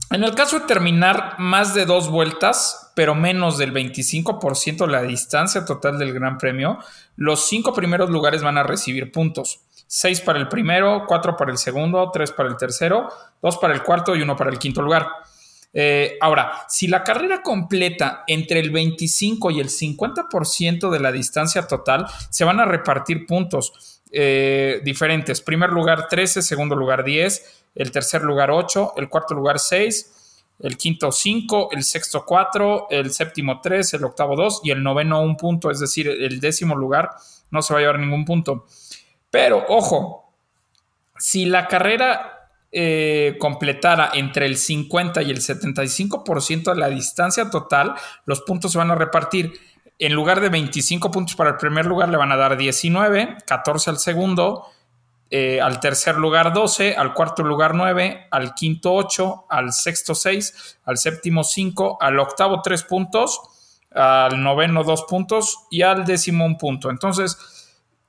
[0.09, 5.01] en el caso de terminar más de dos vueltas, pero menos del 25% de la
[5.01, 6.79] distancia total del Gran Premio,
[7.17, 9.61] los cinco primeros lugares van a recibir puntos.
[9.85, 13.09] Seis para el primero, cuatro para el segundo, tres para el tercero,
[13.41, 15.07] dos para el cuarto y uno para el quinto lugar.
[15.79, 21.67] Eh, ahora, si la carrera completa entre el 25 y el 50% de la distancia
[21.67, 25.39] total, se van a repartir puntos eh, diferentes.
[25.39, 30.77] Primer lugar 13, segundo lugar 10, el tercer lugar 8, el cuarto lugar 6, el
[30.77, 35.37] quinto 5, el sexto 4, el séptimo 3, el octavo 2 y el noveno un
[35.37, 37.11] punto, es decir, el décimo lugar
[37.51, 38.65] no se va a llevar ningún punto.
[39.29, 40.33] Pero, ojo,
[41.19, 42.36] si la carrera
[42.71, 48.77] eh, completara entre el 50 y el 75% de la distancia total, los puntos se
[48.77, 49.53] van a repartir.
[49.99, 53.89] En lugar de 25 puntos para el primer lugar, le van a dar 19, 14
[53.89, 54.65] al segundo,
[55.29, 60.79] eh, al tercer lugar 12, al cuarto lugar 9, al quinto 8, al sexto 6,
[60.85, 63.41] al séptimo 5, al octavo 3 puntos,
[63.91, 66.89] al noveno 2 puntos y al décimo 1 punto.
[66.89, 67.37] Entonces,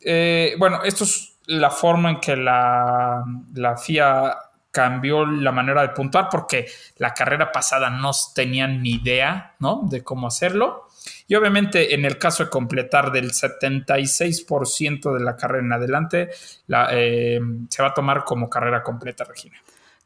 [0.00, 4.36] eh, bueno, esto es la forma en que la, la FIA
[4.70, 9.82] cambió la manera de puntuar porque la carrera pasada no tenían ni idea, ¿no?
[9.88, 10.88] De cómo hacerlo.
[11.26, 16.30] Y obviamente en el caso de completar del 76% de la carrera en adelante,
[16.66, 19.56] la, eh, se va a tomar como carrera completa, Regina.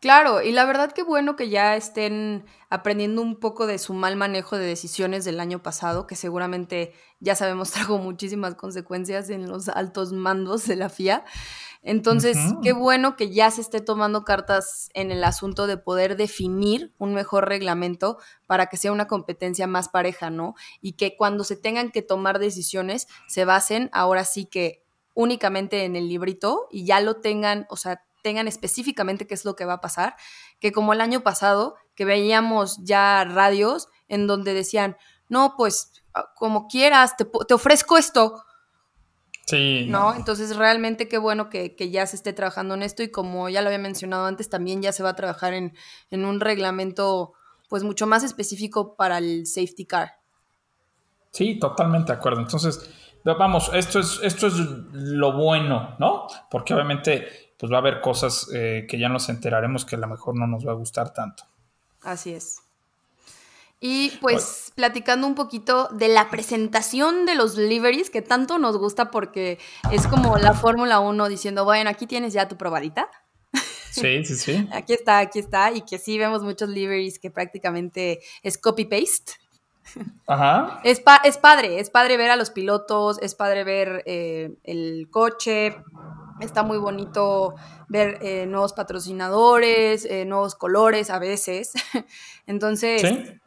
[0.02, 4.16] Claro, y la verdad que bueno que ya estén aprendiendo un poco de su mal
[4.16, 9.68] manejo de decisiones del año pasado, que seguramente ya sabemos trajo muchísimas consecuencias en los
[9.68, 11.24] altos mandos de la FIA.
[11.84, 16.94] Entonces, qué bueno que ya se esté tomando cartas en el asunto de poder definir
[16.98, 20.54] un mejor reglamento para que sea una competencia más pareja, ¿no?
[20.80, 25.96] Y que cuando se tengan que tomar decisiones se basen ahora sí que únicamente en
[25.96, 29.74] el librito y ya lo tengan, o sea, tengan específicamente qué es lo que va
[29.74, 30.14] a pasar,
[30.60, 34.96] que como el año pasado, que veíamos ya radios en donde decían,
[35.28, 35.92] no, pues
[36.36, 38.44] como quieras, te, te ofrezco esto,
[39.52, 39.84] Sí.
[39.86, 40.14] ¿No?
[40.14, 43.68] Entonces, realmente qué bueno que, ya se esté trabajando en esto y como ya lo
[43.68, 45.74] había mencionado antes, también ya se va a trabajar en,
[46.10, 47.34] un reglamento
[47.68, 50.12] pues mucho más específico para el safety car.
[51.32, 52.40] Sí, totalmente de acuerdo.
[52.40, 52.90] Entonces,
[53.24, 56.28] vamos, esto es, esto es lo bueno, ¿no?
[56.50, 60.08] Porque obviamente pues va a haber cosas eh, que ya nos enteraremos que a lo
[60.08, 61.44] mejor no nos va a gustar tanto.
[62.00, 62.62] Así es.
[63.84, 69.10] Y pues platicando un poquito de la presentación de los liveries, que tanto nos gusta
[69.10, 69.58] porque
[69.90, 73.10] es como la Fórmula 1 diciendo, bueno, aquí tienes ya tu probadita.
[73.90, 74.68] Sí, sí, sí.
[74.72, 75.72] aquí está, aquí está.
[75.72, 79.32] Y que sí vemos muchos liveries que prácticamente es copy-paste.
[80.28, 80.80] Ajá.
[80.84, 85.74] Es, es padre, es padre ver a los pilotos, es padre ver eh, el coche,
[86.42, 87.54] Está muy bonito
[87.88, 91.72] ver eh, nuevos patrocinadores, eh, nuevos colores a veces.
[92.46, 93.02] Entonces,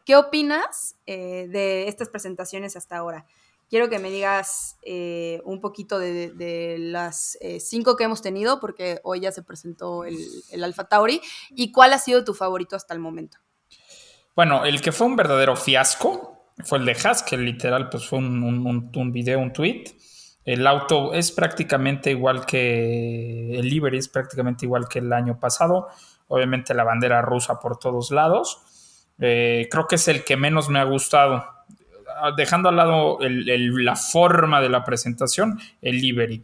[0.05, 3.25] ¿qué opinas eh, de estas presentaciones hasta ahora?
[3.69, 4.77] Quiero que me digas
[5.43, 10.17] un poquito de, las cinco que hemos tenido, porque hoy ya se presentó el,
[10.51, 13.39] el Alfa Tauri, y cuál ha sido tu favorito hasta el momento.
[14.35, 18.19] Bueno, el que fue un verdadero fiasco fue el de Haas, que literal pues fue
[18.19, 19.85] un, un, un video, un tweet
[20.45, 25.87] el auto es prácticamente igual que el livery, es prácticamente igual que el año pasado.
[26.27, 28.61] Obviamente la bandera rusa por todos lados.
[29.19, 31.43] Eh, creo que es el que menos me ha gustado.
[32.17, 36.43] Ah, dejando al lado la forma de la presentación, el livery.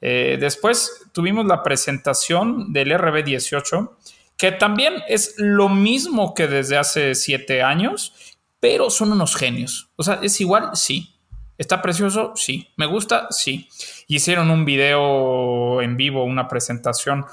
[0.00, 3.90] Eh, después tuvimos la presentación del RB18,
[4.36, 9.90] que también es lo mismo que desde hace siete años, pero son unos genios.
[9.96, 11.11] O sea, es igual, sí,
[11.62, 12.32] ¿Está precioso?
[12.34, 12.68] Sí.
[12.76, 13.28] ¿Me gusta?
[13.30, 13.68] Sí.
[14.08, 17.24] Hicieron un video en vivo, una presentación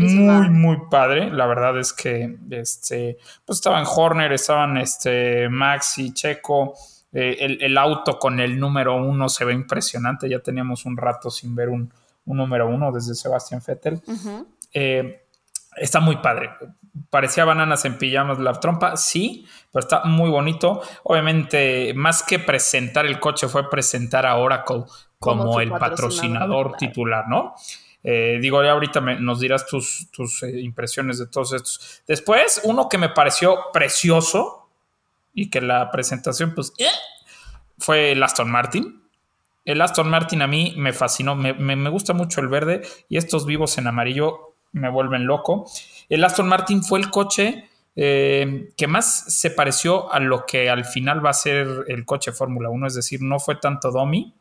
[0.00, 1.28] muy, muy padre.
[1.32, 6.74] La verdad es que este, pues estaban Horner, estaban este, Max y Checo.
[7.12, 10.28] Eh, el, auto con el número uno se ve impresionante.
[10.28, 11.92] Ya teníamos un rato sin ver un,
[12.26, 14.00] número uno desde Sebastián Vettel.
[14.72, 15.24] Eh,
[15.76, 16.50] está muy padre
[17.10, 20.82] parecía bananas en pijamas la trompa, sí, pero está muy bonito.
[21.02, 24.84] Obviamente, más que presentar el coche, fue presentar a Oracle
[25.18, 27.54] como, el patrocinador, titular, ¿no?
[28.02, 32.02] Eh, digo, ya ahorita nos dirás tus, tus eh, impresiones de todos estos.
[32.06, 34.68] Después, uno que me pareció precioso
[35.32, 36.84] y que la presentación, pues, eh,
[37.78, 39.02] fue el Aston Martin.
[39.64, 43.46] El Aston Martin a mí me fascinó, me, me gusta mucho el verde y estos
[43.46, 45.66] vivos en amarillo me vuelven loco.
[46.08, 50.84] El Aston Martin fue el coche eh, que más se pareció a lo que al
[50.84, 54.34] final va a ser el coche Fórmula 1, es decir, no fue tanto Domi.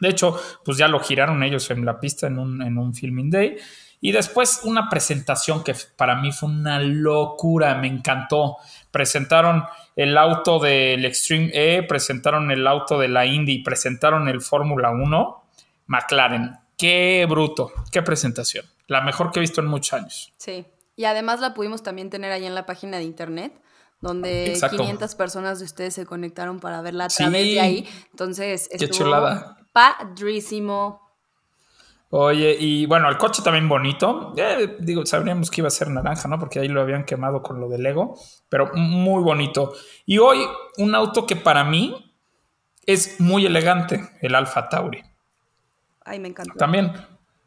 [0.00, 3.30] De hecho, pues ya lo giraron ellos en la pista en un, en un filming
[3.30, 3.56] day.
[4.00, 8.56] Y después una presentación que para mí fue una locura, me encantó.
[8.90, 9.64] Presentaron
[9.96, 15.44] el auto del Extreme E, presentaron el auto de la Indy, presentaron el Fórmula 1,
[15.86, 16.58] McLaren.
[16.76, 20.32] Qué bruto, qué presentación la mejor que he visto en muchos años.
[20.36, 20.66] Sí,
[20.96, 23.60] y además la pudimos también tener ahí en la página de internet,
[24.00, 27.88] donde 500 personas de ustedes se conectaron para verla a través de ahí.
[28.10, 29.56] Entonces, Qué chulada.
[29.72, 31.02] padrísimo.
[32.10, 34.34] Oye, y bueno, el coche también bonito.
[34.36, 36.38] Eh, digo, sabríamos que iba a ser naranja, ¿no?
[36.38, 38.16] Porque ahí lo habían quemado con lo del Lego,
[38.48, 39.72] pero muy bonito.
[40.06, 42.14] Y hoy, un auto que para mí
[42.86, 45.02] es muy elegante, el Alfa Tauri.
[46.04, 46.54] Ay, me encanta.
[46.56, 46.92] También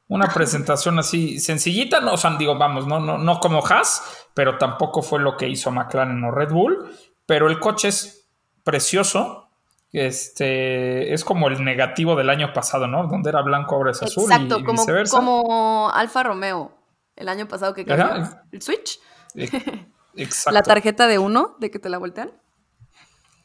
[0.09, 4.57] una presentación así sencillita, no, o sea, digo, vamos, no, no, no como Haas, pero
[4.57, 6.89] tampoco fue lo que hizo McLaren o Red Bull,
[7.25, 8.29] pero el coche es
[8.63, 9.49] precioso,
[9.91, 13.07] este es como el negativo del año pasado, ¿no?
[13.07, 15.17] Donde era blanco, ahora es azul Exacto, y, como, viceversa.
[15.17, 16.77] como Alfa Romeo
[17.15, 18.99] el año pasado que cambió el Switch.
[20.15, 20.53] Exacto.
[20.53, 22.31] la tarjeta de uno, de que te la voltean.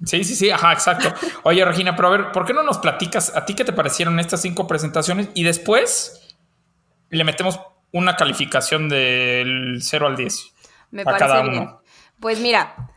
[0.04, 1.12] Sí, sí, sí, ajá, exacto.
[1.44, 4.18] Oye, Regina, pero a ver, ¿por qué no nos platicas a ti qué te parecieron
[4.18, 6.21] estas cinco presentaciones y después
[7.16, 7.60] le metemos
[7.92, 10.52] una calificación del 0 al 10
[10.90, 11.50] Me a parece cada uno.
[11.50, 11.68] Bien.
[12.20, 12.92] Pues mira,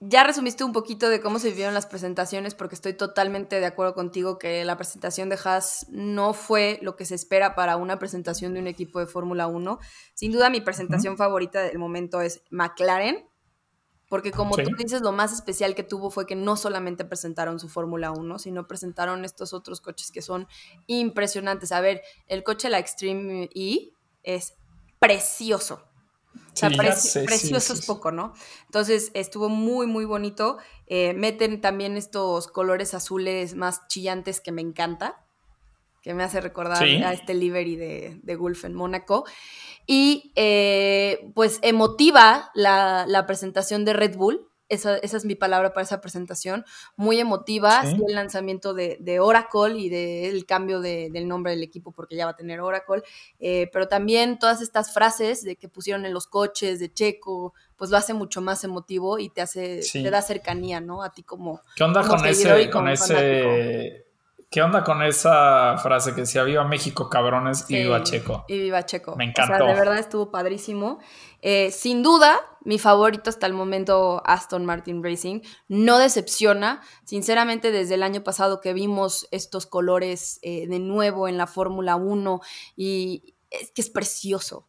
[0.00, 3.94] ya resumiste un poquito de cómo se vivieron las presentaciones, porque estoy totalmente de acuerdo
[3.94, 8.52] contigo que la presentación de Haas no fue lo que se espera para una presentación
[8.52, 9.78] de un equipo de Fórmula 1.
[10.12, 13.24] Sin duda, mi presentación favorita del momento es McLaren,
[14.14, 14.62] porque como Sí.
[14.62, 18.38] tú dices, lo más especial que tuvo fue que no solamente presentaron su Fórmula 1,
[18.38, 20.46] sino presentaron estos otros coches que son
[20.86, 21.72] impresionantes.
[21.72, 23.90] A ver, el coche, la Extreme E,
[24.22, 24.54] es
[25.00, 25.82] precioso.
[26.32, 28.34] O sea, Sí, ya preci- sé, sí, precioso sí, es poco, ¿no?
[28.66, 30.58] Entonces estuvo muy, muy bonito.
[30.86, 35.23] Eh, meten también estos colores azules más chillantes que me encanta,
[36.04, 37.02] que me hace recordar Sí.
[37.02, 39.24] a este livery de, de Gulf en Mónaco.
[39.86, 44.46] Y eh, pues emotiva la, la presentación de Red Bull.
[44.70, 46.64] Esa, esa es mi palabra para esa presentación.
[46.96, 47.82] Muy emotiva.
[47.86, 47.96] Sí.
[48.06, 52.24] el lanzamiento de, de Oracle y del cambio de- del nombre del equipo, porque ya
[52.26, 53.02] va a tener Oracle.
[53.40, 57.90] Eh, pero también todas estas frases de que pusieron en los coches de Checo, pues
[57.90, 60.02] lo hace mucho más emotivo y te hace, Sí.
[60.02, 61.02] te da cercanía, ¿no?
[61.02, 61.60] A ti como.
[61.76, 62.16] ¿Qué onda como
[62.70, 64.03] con ese,
[64.50, 68.44] qué onda con esa frase que decía viva México, cabrones, y viva Checo?
[68.48, 69.16] Y viva Checo.
[69.16, 69.66] Me O sea, encantó.
[69.66, 70.98] de verdad estuvo padrísimo.
[71.42, 75.40] Eh, sin duda, mi favorito hasta el momento, Aston Martin Racing.
[75.68, 76.82] No decepciona.
[77.04, 81.96] Sinceramente, desde el año pasado que vimos estos colores eh, de nuevo en la Fórmula
[81.96, 82.40] 1
[82.76, 84.68] y es que es precioso.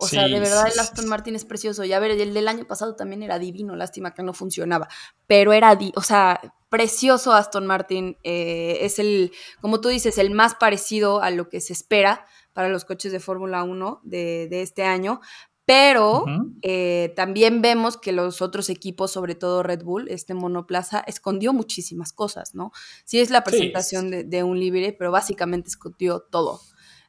[0.00, 1.06] O sea, de verdad el Aston.
[1.08, 1.84] Martin es precioso.
[1.84, 4.88] Y a ver, el del año pasado también era divino, lástima que no funcionaba.
[5.26, 8.16] Pero era, di- o sea, precioso Aston Martin.
[8.22, 12.68] eh, es el, como tú dices, el más parecido a lo que se espera para
[12.68, 15.20] los coches de Fórmula 1 de, de este año.
[15.66, 16.24] Pero
[16.62, 22.14] eh, también vemos que los otros equipos, sobre todo Red Bull, este monoplaza, escondió muchísimas
[22.14, 22.72] cosas, ¿no?
[23.04, 23.44] Sí es la Sí.
[23.50, 26.62] presentación de, de un libre, pero básicamente escondió todo.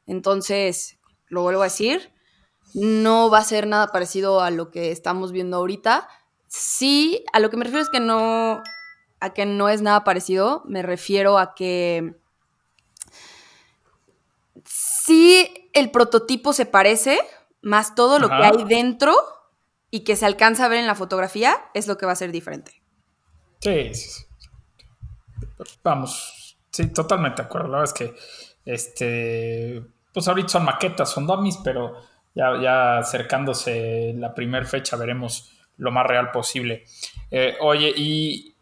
[0.06, 0.98] Entonces,
[1.28, 2.12] lo vuelvo a decir,
[2.74, 6.08] no va a ser nada parecido a lo que estamos viendo ahorita.
[6.46, 8.62] Sí, a lo que me refiero es que no,
[9.20, 12.16] a que no es nada parecido, me refiero a que
[14.64, 17.18] sí el prototipo se parece,
[17.62, 19.14] más todo lo que hay dentro
[19.90, 22.32] y que se alcanza a ver en la fotografía es lo que va a ser
[22.32, 22.82] diferente.
[23.60, 24.24] Sí, sí, sí.
[25.82, 27.68] Vamos, sí, totalmente de acuerdo.
[27.68, 28.16] La verdad es que,
[28.64, 31.96] este, pues ahorita son maquetas, son dummies, pero
[32.34, 36.84] ya, ya acercándose la primera fecha veremos lo más real posible.
[37.30, 38.54] Eh, oye, y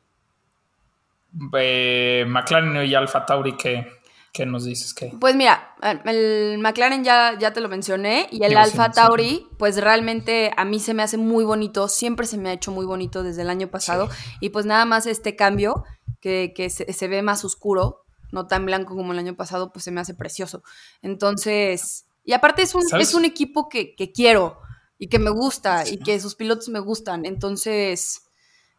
[1.59, 3.87] eh, McLaren y Alfa Tauri, ¿qué,
[4.33, 4.95] qué nos dices?
[4.95, 5.13] ¿Qué?
[5.21, 8.93] Pues mira, el McLaren ya, ya te lo mencioné y el Digo, Alfa sí.
[8.95, 12.71] Tauri, pues realmente a mí se me hace muy bonito, siempre se me ha hecho
[12.71, 14.09] muy bonito desde el año pasado
[14.41, 15.85] y pues nada más este cambio
[16.21, 19.85] que, que se, se ve más oscuro, no tan blanco como el año pasado, pues
[19.85, 20.63] se me hace precioso.
[21.03, 23.09] Entonces, y aparte es un, ¿Sabes?
[23.09, 24.61] es un equipo que, que quiero
[24.99, 28.29] y que me gusta y que sus pilotos me gustan, entonces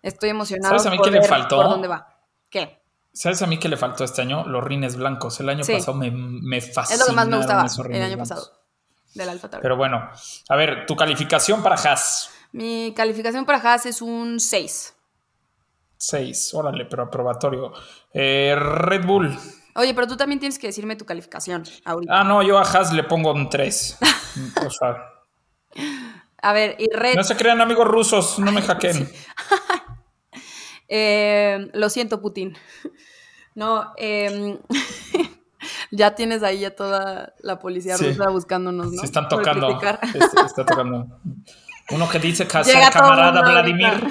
[0.04, 1.56] estoy emocionado ¿Sabes a mí por qué le faltó?
[1.58, 2.16] por dónde va.
[2.50, 2.80] ¿Qué?
[3.12, 4.46] ¿Sabes a mí qué le faltó este año?
[4.48, 5.40] Los rines blancos.
[5.40, 5.74] El año Sí.
[5.74, 8.30] pasado me, me fascinaron Es lo que más me gustaba el año blancos.
[8.30, 8.60] pasado
[9.16, 9.62] del Alfa Tauri.
[9.64, 10.10] Pero bueno,
[10.48, 12.30] a ver, tu calificación para Haas.
[12.52, 14.94] Mi calificación para Haas es un 6.
[15.98, 17.74] 6, órale, pero aprobatorio.
[18.14, 19.38] Eh, Red Bull.
[19.76, 22.20] Oye, pero tú también tienes que decirme tu calificación ahorita.
[22.20, 23.98] Ah, no, yo a Haas le pongo un 3.
[24.66, 24.98] o sea,
[26.42, 29.10] A ver, y Red, no se crean amigos rusos, no me hackeen.
[30.88, 32.58] eh, lo siento, Putin.
[33.56, 34.58] No, em,
[35.92, 38.08] ya tienes ahí a toda la policía Sí.
[38.08, 39.00] rusa buscándonos, ¿no?
[39.00, 39.80] Se están tocando.
[40.02, 41.20] Este, está tocando.
[41.92, 44.08] Uno que dice el camarada Vladimir.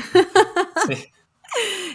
[0.86, 1.12] Sí,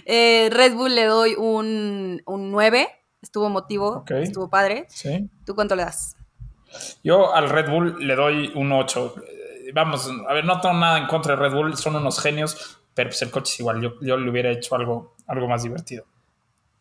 [0.06, 2.88] Eh, Red Bull le doy un, un 9.
[3.24, 4.86] Estuvo motivo, estuvo padre.
[4.90, 5.28] sí.
[5.46, 6.16] ¿Tú cuánto le das?
[7.04, 9.16] Yo al Red Bull le doy un 8.
[9.18, 12.80] Eh, Vamos, a ver, no tengo nada en contra de Red Bull, son unos genios,
[12.94, 13.82] pero pues el coche es igual.
[13.82, 16.06] Yo, yo le hubiera hecho algo, algo más divertido.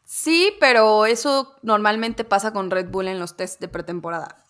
[0.05, 4.45] Sí, pero eso normalmente pasa con Red Bull en los test de pretemporada.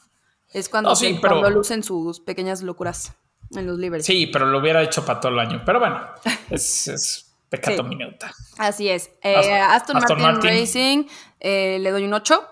[0.49, 3.13] Es cuando, No, sí, se- pero- cuando lucen sus pequeñas locuras
[3.51, 4.05] en los libres.
[4.07, 5.63] Sí, pero lo hubiera hecho para todo el año.
[5.65, 6.01] Pero bueno,
[6.51, 7.89] es, es pecado Sí.
[7.89, 8.33] minuta.
[8.59, 9.11] Así es.
[9.23, 10.51] Eh, Aston- Aston, Aston Martin, Martin.
[10.61, 11.05] Racing
[11.41, 12.45] eh, le doy un 8,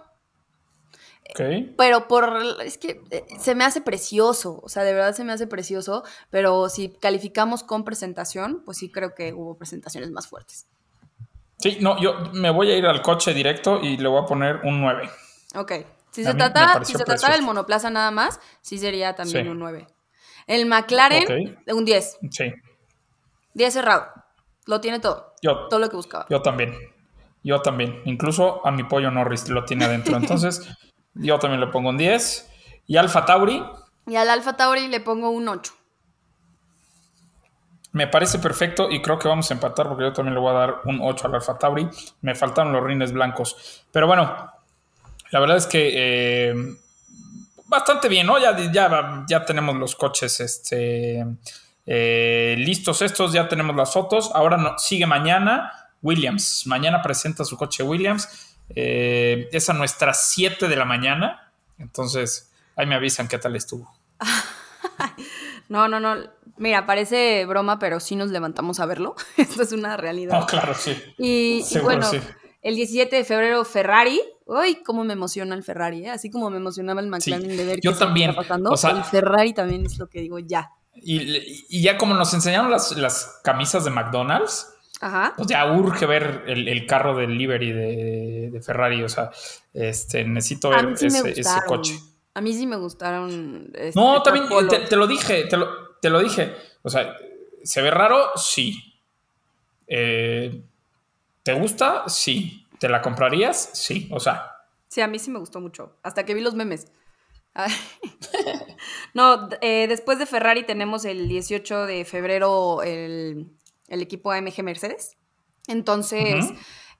[1.30, 1.40] Ok.
[1.76, 5.32] pero por es que eh, se me hace precioso, o sea, de verdad se me
[5.32, 10.66] hace precioso, pero si calificamos con presentación, pues sí creo que hubo presentaciones más fuertes.
[11.58, 14.60] Sí, no, yo me voy a ir al coche directo y le voy a poner
[14.64, 15.08] un 9.
[15.54, 15.72] Ok.
[16.10, 19.50] Si A se, trata, si se tratara del monoplaza nada más, sí sería también Sí.
[19.50, 19.86] un 9.
[20.48, 21.22] El McLaren,
[21.68, 21.72] Ok.
[21.76, 22.18] un 10.
[22.30, 22.52] Sí,
[23.54, 24.08] 10 cerrado.
[24.66, 25.34] Lo tiene todo.
[25.42, 26.26] yo, Todo lo que buscaba.
[26.28, 26.76] yo también.
[27.42, 28.02] Yo también.
[28.04, 30.16] Incluso a mi pollo Norris lo tiene adentro.
[30.16, 30.68] Entonces,
[31.14, 32.48] yo también le pongo un 10.
[32.86, 33.64] Y Alfa Tauri,
[34.06, 35.72] Y al Alfa Tauri le pongo un 8.
[37.92, 40.58] Me parece perfecto y creo que vamos a empatar porque yo también le voy a
[40.58, 41.88] dar un 8 al Alfa Tauri.
[42.20, 43.84] Me faltaron los rines blancos.
[43.90, 44.52] Pero bueno,
[45.30, 45.90] la verdad es que
[46.50, 46.54] eh,
[47.66, 48.38] bastante bien, ¿no?
[48.38, 51.24] Ya, ya, ya tenemos los coches este,
[51.86, 54.30] eh, listos estos, ya tenemos las fotos.
[54.34, 55.72] Ahora no, sigue mañana
[56.02, 56.64] Williams.
[56.66, 58.56] Mañana presenta su coche Williams.
[58.74, 61.52] Eh, es a nuestras 7 de la mañana.
[61.78, 63.90] Entonces, ahí me avisan qué tal estuvo.
[65.68, 66.16] no, no, no.
[66.56, 69.14] Mira, parece broma, pero sí nos levantamos a verlo.
[69.36, 70.38] Esto es una realidad.
[70.38, 70.96] No, claro, sí.
[71.18, 72.20] Y, y bueno, sí.
[72.62, 74.20] el 17 de febrero Ferrari.
[74.44, 76.10] Uy, cómo me emociona el Ferrari, ¿eh?
[76.10, 78.70] Así como me emocionaba el McLaren Sí, de ver yo qué también, está pasando.
[78.72, 80.70] o sea- el Ferrari también es lo que digo ya.
[80.94, 84.68] Y, y ya como nos enseñaron las, las camisas de McDonald's,
[85.00, 85.32] Ajá.
[85.36, 89.02] pues ya urge ver el, el carro del livery de, de Ferrari.
[89.02, 89.30] O sea,
[89.72, 91.98] este, necesito ver sí ese, coche.
[92.34, 93.70] A mí sí me gustaron.
[93.74, 95.68] este, No, también te, te lo dije, te lo,
[96.00, 96.54] te lo dije.
[96.82, 97.16] O sea,
[97.62, 98.30] ¿se ve raro?
[98.36, 98.94] Sí.
[99.86, 100.62] Eh,
[101.42, 102.04] ¿Te gusta?
[102.08, 102.66] Sí.
[102.78, 103.70] ¿Te la comprarías?
[103.74, 104.08] Sí.
[104.12, 104.46] O sea,
[104.88, 105.96] Sí, a mí sí me gustó mucho.
[106.02, 106.88] Hasta que vi los memes.
[109.14, 113.50] No, eh, después de Ferrari tenemos el 18 de febrero el,
[113.88, 115.16] el equipo AMG Mercedes.
[115.66, 116.46] Entonces,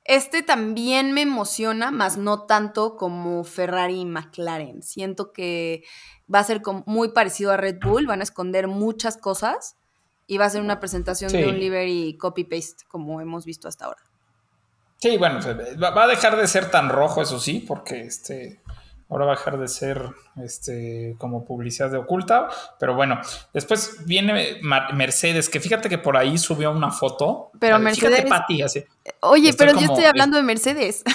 [0.05, 4.83] este también me emociona, más no tanto como Ferrari y McLaren.
[4.83, 5.85] Siento que
[6.33, 9.77] va a ser muy parecido a Red Bull, van a esconder muchas cosas
[10.27, 14.01] y va a ser una presentación de un livery copy-paste como hemos visto hasta ahora.
[14.99, 15.41] sí, bueno,
[15.83, 18.60] va a dejar de ser tan rojo, eso sí, porque este.
[19.11, 20.03] Ahora va a dejar de ser
[20.43, 22.49] este, como publicidad de oculta,
[22.79, 23.21] pero bueno,
[23.53, 27.51] después viene Mar- Mercedes, que fíjate que por ahí subió una foto.
[27.59, 28.85] Pero ver, Fíjate, Mercedes- Pati, así.
[29.21, 31.03] Oye, Estoy pero yo estoy hablando de Mercedes.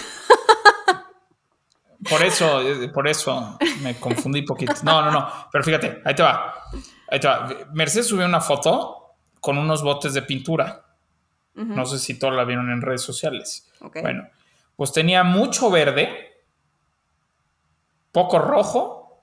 [2.10, 4.74] Por eso, eh, por eso me confundí poquito.
[4.84, 5.28] No, no, no.
[5.52, 6.54] Pero fíjate, ahí te va.
[7.10, 7.50] Ahí te va.
[7.74, 10.84] Mercedes subió una foto con unos botes de pintura.
[11.56, 13.72] No sé si todos la vieron en redes sociales.
[14.02, 14.28] Bueno,
[14.76, 16.35] pues tenía mucho verde,
[18.16, 19.22] poco rojo,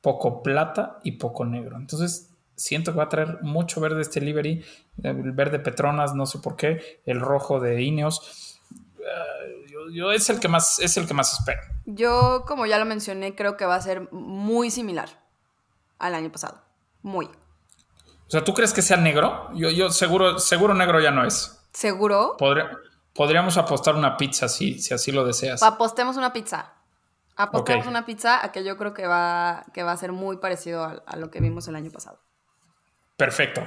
[0.00, 1.76] poco plata y poco negro.
[1.76, 4.64] Entonces, siento que va a traer mucho verde este livery.
[5.02, 7.00] El verde Petronas, no sé por qué.
[7.06, 8.58] El rojo de Ineos.
[8.98, 11.60] Eh, yo, yo es el que más, es el que más espero.
[11.86, 15.08] Yo, como ya lo mencioné, creo que va a ser muy similar
[16.00, 16.60] al año pasado.
[17.02, 17.26] Muy.
[17.26, 19.50] O sea, ¿tú crees que sea negro?
[19.54, 21.62] Yo, yo seguro, seguro negro ya no es.
[21.72, 22.36] ¿Seguro?
[22.38, 22.70] Podría-
[23.14, 25.62] podríamos apostar una pizza si, si así lo deseas.
[25.62, 26.72] Apostemos una pizza.
[27.42, 27.90] Apostemos Ok.
[27.90, 31.02] una pizza a que yo creo que va, que va a ser muy parecido a,
[31.06, 32.20] a lo que vimos el año pasado.
[33.16, 33.62] Perfecto.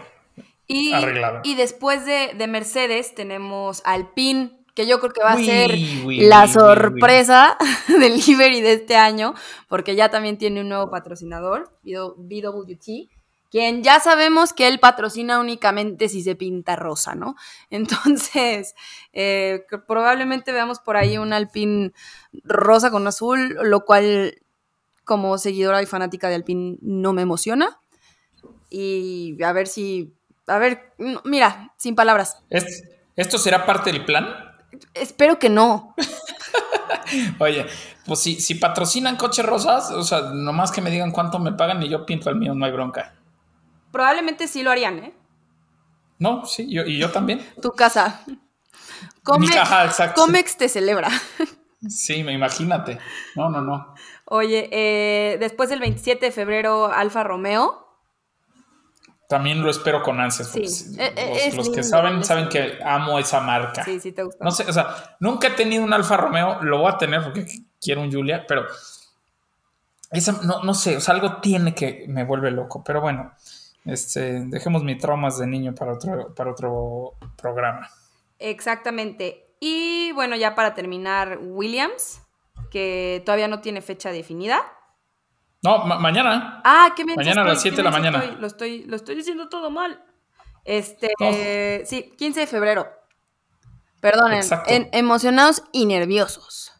[0.67, 1.41] Y, Arreglado.
[1.43, 5.71] y después de, de Mercedes tenemos Alpine, que yo creo que va Uy, a ser
[5.71, 7.57] uy, la uy, uy, sorpresa
[7.87, 9.33] del livery de este año,
[9.67, 13.09] porque ya también tiene un nuevo patrocinador, BWT,
[13.53, 17.35] quien ya sabemos que él patrocina únicamente si se pinta rosa, ¿no?
[17.69, 18.73] Entonces,
[19.13, 21.91] eh, probablemente veamos por ahí un Alpine
[22.43, 24.41] rosa con azul, lo cual
[25.03, 27.77] como seguidora y fanática de Alpine no me emociona.
[28.71, 30.15] Y a ver si,
[30.47, 30.91] a ver,
[31.23, 32.39] mira, sin palabras.
[32.49, 32.83] ¿Es-
[33.15, 34.27] ¿Esto será parte del plan?
[34.95, 35.93] Espero que no.
[37.39, 37.67] Oye,
[38.07, 41.83] pues si, si patrocinan coches rosas, o sea, nomás que me digan cuánto me pagan
[41.83, 43.13] y yo pinto el mío, no hay bronca.
[43.93, 45.13] Probablemente sí lo harían, ¿eh?
[46.17, 47.45] No, sí, yo, y yo también.
[47.61, 48.21] Tu casa.
[49.21, 50.19] Come, Mi caja, exacto.
[50.19, 51.09] Comex te celebra.
[51.87, 52.97] Sí, me imagínate.
[53.35, 53.93] No, no, no.
[54.25, 57.99] Oye, eh, después del 27 de febrero, Alfa Romeo.
[59.27, 60.49] También lo espero con ansias.
[60.49, 60.61] Sí,
[60.97, 62.77] eh, eh, los, es los que saben, es saben lindo.
[62.77, 63.83] que amo esa marca.
[63.83, 64.43] Sí, sí te gusta.
[64.43, 67.45] No sé, o sea, nunca he tenido un Alfa Romeo, lo voy a tener porque
[67.79, 68.65] quiero un Julia, pero
[70.09, 72.81] esa, no, no sé, o sea, algo tiene que me vuelve loco.
[72.83, 73.33] Pero bueno,
[73.85, 77.89] este, dejemos mis traumas de niño para otro, para otro programa.
[78.39, 79.55] Exactamente.
[79.59, 82.21] Y bueno, ya para terminar, Williams,
[82.71, 84.61] que todavía no tiene fecha definida.
[85.61, 86.61] No, ma- mañana.
[86.65, 88.19] Ah, qué mensa Mañana a las estoy, 7 qué de la mañana.
[88.23, 90.03] estoy, lo, estoy, lo estoy diciendo todo mal.
[90.65, 92.87] Este, eh, sí, 15 de febrero.
[94.01, 96.72] Perdonen, en- emocionados y nerviosos.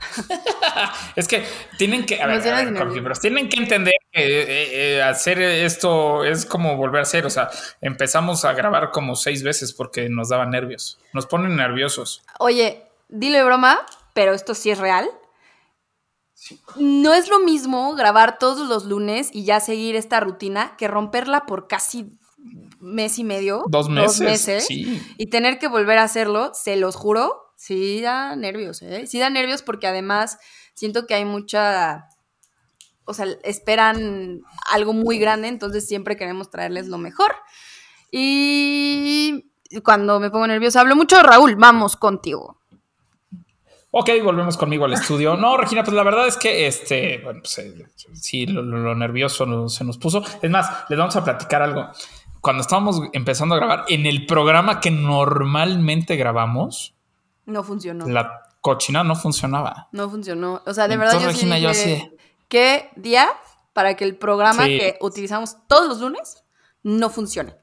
[1.16, 1.44] Es que
[1.78, 3.18] tienen que, a ver, a Emociones ver, y Jorge, nervios.
[3.18, 7.24] pero tienen que entender que eh, eh, hacer esto es como volver a hacer.
[7.26, 10.98] O sea, empezamos a grabar como seis veces porque nos daba nervios.
[11.12, 12.22] Nos ponen nerviosos.
[12.38, 15.08] Oye, dile broma, pero esto sí es real.
[16.76, 21.46] No es lo mismo grabar todos los lunes y ya seguir esta rutina que romperla
[21.46, 22.12] por casi
[22.78, 23.64] mes y medio.
[23.68, 25.02] Dos meses, sí.
[25.16, 29.06] Y tener que volver a hacerlo, se los juro, sí da nervios, ¿eh?
[29.08, 30.38] Sí da nervios porque además
[30.74, 32.06] siento que hay mucha...
[33.08, 37.34] O sea, esperan algo muy grande, entonces siempre queremos traerles lo mejor.
[38.10, 39.44] Y
[39.84, 41.22] cuando me pongo nerviosa hablo mucho.
[41.22, 42.60] Raúl, vamos contigo.
[43.92, 45.36] Ok, volvemos conmigo al estudio.
[45.36, 48.94] No, Regina, pues la verdad es que este, bueno, pues eh, sí, lo, lo- lo
[48.96, 50.22] nervioso no- se nos puso.
[50.42, 51.88] Es más, les vamos a platicar algo.
[52.40, 56.95] Cuando estábamos empezando a grabar, en el programa que normalmente grabamos,
[57.46, 58.06] No funcionó.
[58.06, 59.88] la cochina no funcionaba.
[59.92, 60.62] No funcionó.
[60.66, 62.16] O sea, de Entonces, verdad yo sí Regina, yo dije, sí.
[62.48, 63.28] ¿Qué día
[63.72, 64.78] para que el programa Sí.
[64.78, 66.42] que utilizamos todos los lunes
[66.82, 67.54] no funcione?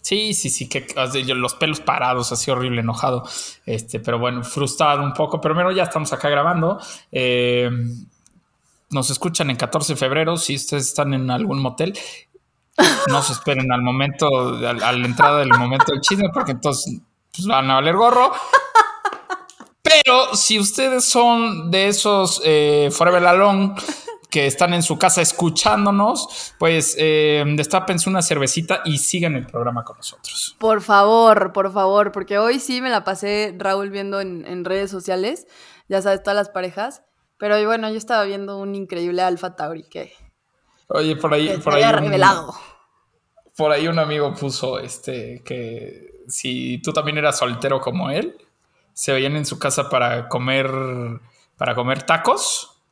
[0.00, 0.86] Sí, sí, sí, que
[1.34, 3.24] los pelos parados, así horrible, enojado.
[3.66, 5.40] Este, pero bueno, frustrado un poco.
[5.40, 6.80] Pero bueno, ya estamos acá grabando.
[7.10, 7.68] Eh,
[8.90, 10.36] nos escuchan en 14 de febrero.
[10.36, 11.98] Si ustedes están en algún motel,
[13.08, 17.00] no se esperen al momento, al- a, la entrada del momento del chisme, porque entonces
[17.34, 18.32] pues, van a valer gorro.
[20.04, 23.74] Pero si ustedes son de esos eh, Forever Alone
[24.30, 29.84] que están en su casa escuchándonos, pues eh, destápense una cervecita y sigan el programa
[29.84, 30.56] con nosotros.
[30.58, 34.90] Por favor, por favor, porque hoy sí me la pasé, Raúl, viendo en, en redes
[34.90, 35.46] sociales,
[35.88, 37.02] ya sabes, todas las parejas.
[37.36, 40.12] Pero bueno, yo estaba viendo un increíble Alpha Tauri que,
[40.94, 42.54] Oye, por ahí, por ahí, un, revelado.
[43.56, 48.36] por ahí un amigo puso este que si tú también eras soltero como él,
[48.92, 50.70] se veían en su casa para comer,
[51.56, 52.82] para comer tacos,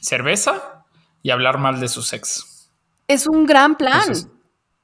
[0.00, 0.84] cerveza
[1.22, 2.70] y hablar mal de su ex.
[3.08, 4.00] Es un gran plan.
[4.00, 4.28] Entonces,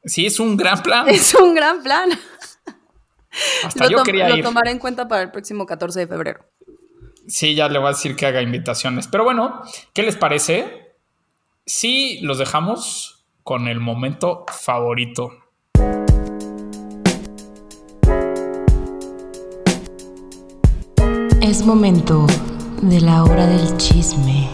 [0.07, 1.09] Sí, es un gran plan.
[1.09, 2.09] es un gran plan.
[3.65, 4.45] Hasta lo yo quería lo ir.
[4.45, 6.47] tomaré en cuenta para el próximo 14 de febrero.
[7.27, 9.09] Sí, ya le voy a decir que haga invitaciones.
[9.09, 9.63] Pero bueno,
[9.93, 10.95] ¿qué les parece?
[11.67, 15.33] Si los dejamos con el momento favorito.
[21.57, 22.27] Es momento
[22.83, 24.51] de la hora del chisme.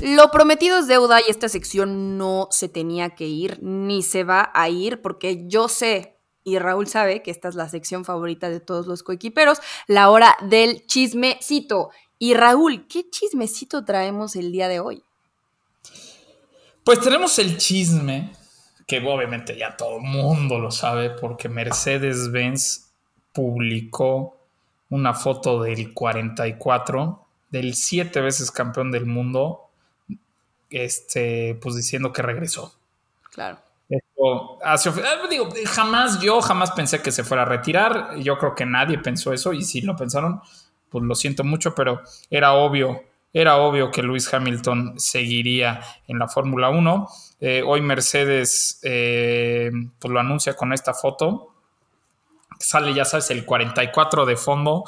[0.00, 4.50] Lo prometido es deuda y esta sección no se tenía que ir ni se va
[4.54, 8.60] a ir porque yo sé y Raúl sabe que esta es la sección favorita de
[8.60, 11.90] todos los coequiperos, la hora del chismecito.
[12.18, 15.04] Y Raúl, ¿qué chismecito traemos el día de hoy?
[16.82, 18.32] Pues tenemos el chisme,
[18.86, 22.86] que obviamente ya todo el mundo lo sabe, porque Mercedes-Benz
[23.34, 24.38] publicó
[24.92, 29.70] una foto del 44, del siete veces campeón del mundo,
[30.68, 32.74] este, pues diciendo que regresó.
[33.30, 33.58] Claro.
[33.88, 38.18] Esto hace ah, digo, jamás, yo jamás pensé que se fuera a retirar.
[38.18, 39.54] Yo creo que nadie pensó eso.
[39.54, 40.42] Y si lo pensaron,
[40.90, 46.28] pues lo siento mucho, pero era obvio, era obvio que Lewis Hamilton seguiría en la
[46.28, 47.08] Fórmula 1.
[47.40, 51.51] Eh, hoy Mercedes eh, pues lo anuncia con esta foto.
[52.62, 54.84] Sale, ya sabes, el 44 de fondo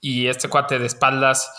[0.00, 1.50] y este cuate de espaldas.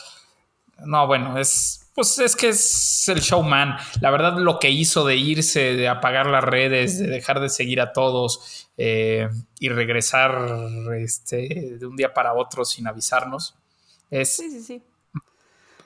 [0.85, 1.79] No, bueno, es.
[1.95, 3.77] Pues es que es el showman.
[4.01, 7.79] La verdad, lo que hizo de irse, de apagar las redes, de dejar de seguir
[7.81, 9.29] a todos eh,
[9.59, 10.47] y regresar
[10.97, 13.55] este, de un día para otro sin avisarnos,
[14.09, 14.83] es Sí, sí, sí.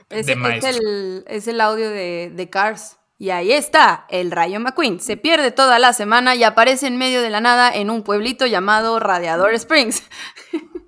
[0.09, 2.96] Es, De es el, es el audio de, de Cars.
[3.19, 4.99] Y ahí está, el Rayo McQueen.
[4.99, 8.45] Se pierde toda la semana y aparece en medio de la nada en un pueblito
[8.45, 10.03] llamado Radiador Springs.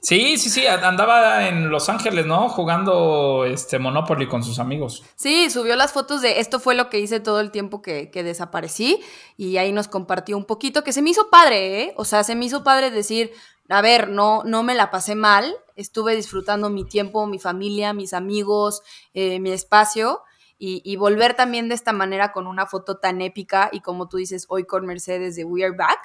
[0.00, 2.48] Sí, sí, sí, andaba en Los Ángeles, ¿no?
[2.48, 5.02] Jugando este Monopoly con sus amigos.
[5.16, 8.22] Sí, subió las fotos de esto fue lo que hice todo el tiempo que, que
[8.22, 9.00] desaparecí
[9.36, 11.94] y ahí nos compartió un poquito, que se me hizo padre, ¿eh?
[11.96, 13.32] O sea, se me hizo padre decir,
[13.68, 18.14] a ver, no, no me la pasé mal, estuve disfrutando mi tiempo, mi familia, mis
[18.14, 20.22] amigos, eh, mi espacio
[20.58, 24.16] y, y volver también de esta manera con una foto tan épica y como tú
[24.16, 26.00] dices hoy con Mercedes de We Are Back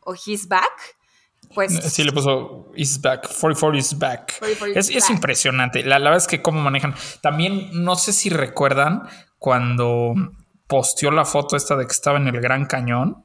[0.00, 0.96] o He's Back,
[1.54, 1.72] pues...
[1.92, 4.38] Sí, le puso Is back, 44 is back.
[4.38, 5.10] 44 is Es, es back.
[5.10, 5.84] impresionante.
[5.84, 6.94] La, la verdad es que cómo manejan.
[7.22, 9.02] También no sé si recuerdan
[9.38, 10.14] cuando
[10.66, 13.23] posteó la foto esta de que estaba en el Gran Cañón.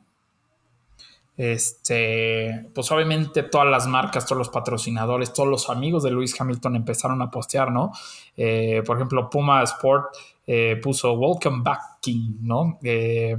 [1.40, 6.76] Este, pues obviamente todas las marcas, todos los patrocinadores, todos los amigos de Lewis Hamilton
[6.76, 7.94] empezaron a postear, ¿no?
[8.36, 10.08] Eh, por ejemplo, Puma Sport
[10.46, 12.78] eh, puso Welcome Back King, ¿no?
[12.84, 13.38] Eh,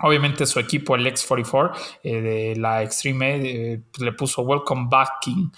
[0.00, 1.72] obviamente su equipo, el X44
[2.02, 5.50] eh, de la Extreme, pues, le puso Welcome Back King.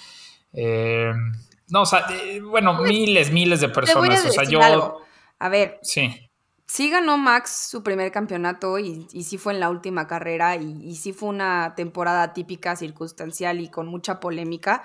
[1.69, 2.07] No, o sea,
[2.43, 4.27] bueno, miles, miles de Te voy a personas.
[4.27, 4.61] O sea, yo.
[4.61, 5.01] algo.
[5.39, 6.24] A ver, Sí.
[6.67, 10.81] Sí ganó Max su primer campeonato y, y sí fue en la última carrera y,
[10.83, 14.83] y sí fue una temporada típica, circunstancial y con mucha polémica,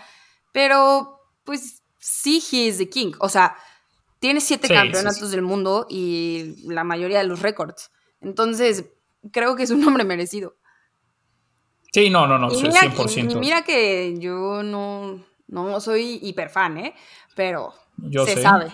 [0.51, 3.13] pero pues sí, he is the king.
[3.19, 3.55] O sea,
[4.19, 5.31] tiene siete Sí, campeonatos sí, sí.
[5.31, 7.91] del mundo y la mayoría de los récords.
[8.19, 8.85] Entonces,
[9.31, 10.57] creo que es un hombre merecido.
[11.93, 13.31] Sí, no, no, no, y, mira, 100%.
[13.31, 16.95] y- y mira que yo no, no soy hiperfan, ¿eh?
[17.35, 18.41] Pero Yo se sé.
[18.43, 18.71] sabe.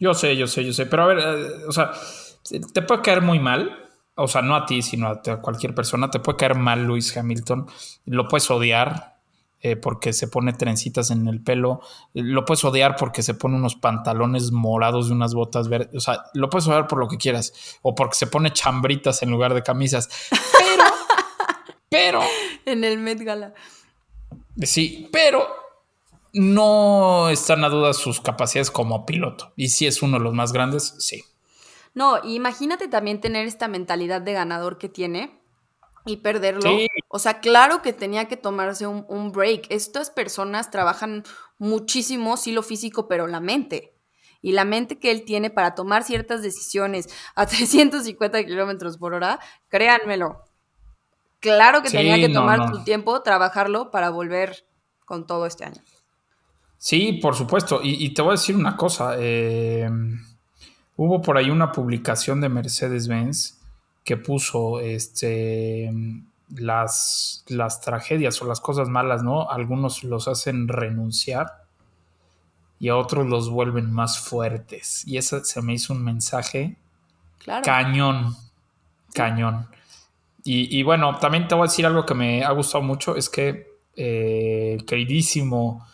[0.00, 0.86] Yo sé, yo sé, yo sé.
[0.86, 1.92] Pero a ver, eh, o sea,
[2.72, 3.88] te puede caer muy mal.
[4.16, 7.16] o sea, no a ti, sino a, a cualquier persona, te puede caer mal Luis
[7.16, 7.66] Hamilton,
[8.06, 9.10] lo puedes odiar,
[9.62, 11.80] eh, porque se pone trencitas en el pelo.
[12.14, 15.94] Lo puedes odiar porque se pone unos pantalones morados y unas botas verdes.
[15.94, 17.78] O sea, lo puedes odiar por lo que quieras.
[17.82, 20.08] O porque se pone chambritas en lugar de camisas.
[20.30, 20.84] Pero,
[21.90, 22.20] pero.
[22.64, 23.52] En el Met Gala.
[24.62, 25.46] Sí, pero
[26.32, 29.52] no están a duda sus capacidades como piloto.
[29.56, 31.24] Y si es uno de los más grandes, sí.
[31.94, 35.40] No, imagínate también tener esta mentalidad de ganador que tiene
[36.06, 36.62] y perderlo.
[36.62, 36.86] Sí.
[37.08, 39.66] O sea, claro que tenía que tomarse un, un break.
[39.70, 41.24] Estas personas trabajan
[41.58, 43.94] muchísimo, sí lo físico, pero la mente.
[44.42, 49.40] Y la mente que él tiene para tomar ciertas decisiones a 350 kilómetros por hora,
[49.68, 50.44] créanmelo.
[51.40, 52.68] Claro que Sí, tenía que no, tomar no.
[52.68, 54.64] su tiempo, trabajarlo para volver
[55.06, 55.82] con todo este año.
[56.82, 57.80] Sí, por supuesto.
[57.82, 59.14] Y, y te voy a decir una cosa.
[59.18, 59.88] eh,
[60.96, 63.58] hubo por ahí una publicación de Mercedes-Benz
[64.02, 65.92] que puso este,
[66.56, 69.50] las, las tragedias o las cosas malas, ¿no?
[69.50, 71.64] Algunos los hacen renunciar
[72.78, 75.06] y a otros los vuelven más fuertes.
[75.06, 76.76] Y eso se me hizo un mensaje
[77.40, 77.62] Claro.
[77.62, 78.36] Cañón.
[79.12, 79.68] Cañón.
[80.44, 83.28] Y, y bueno, también te voy a decir algo que me ha gustado mucho, es
[83.28, 83.66] que
[83.96, 85.86] eh, queridísimo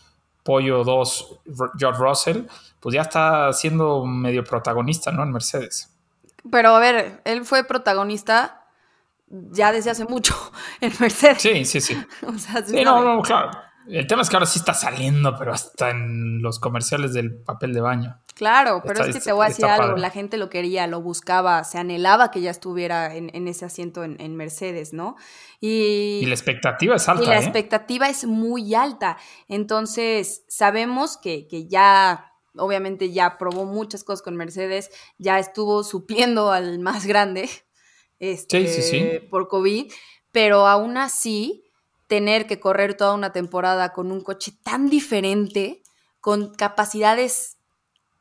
[0.46, 2.42] Pollo 2, R- George Russell,
[2.80, 5.24] pues ya está siendo medio protagonista, ¿no?
[5.24, 5.92] En Mercedes.
[6.50, 8.62] Pero a ver, él fue protagonista
[9.28, 10.34] ya desde hace mucho
[10.80, 11.42] en Mercedes.
[11.42, 11.94] Sí, sí, sí.
[12.26, 13.50] O sea, se Sí, no, no, claro.
[13.88, 17.72] El tema es que ahora sí está saliendo, pero hasta en los comerciales del papel
[17.72, 18.18] de baño.
[18.34, 20.00] Claro, pero Está- es que está- te voy a decir algo, padre.
[20.00, 24.04] la gente lo quería, lo buscaba, se anhelaba que ya estuviera en, en ese asiento
[24.04, 25.16] en, en Mercedes, ¿no?
[25.60, 27.42] Y, Y la expectativa es y alta, la ¿eh?
[27.42, 29.16] expectativa es muy alta.
[29.48, 36.52] Entonces, sabemos que, que ya, obviamente ya probó muchas cosas con Mercedes, ya estuvo supliendo
[36.52, 37.48] al más grande
[38.18, 39.18] este, Sí, sí, sí.
[39.30, 39.90] por COVID,
[40.32, 41.64] pero aún así,
[42.06, 45.82] tener que correr toda una temporada con un coche tan diferente,
[46.20, 47.58] con capacidades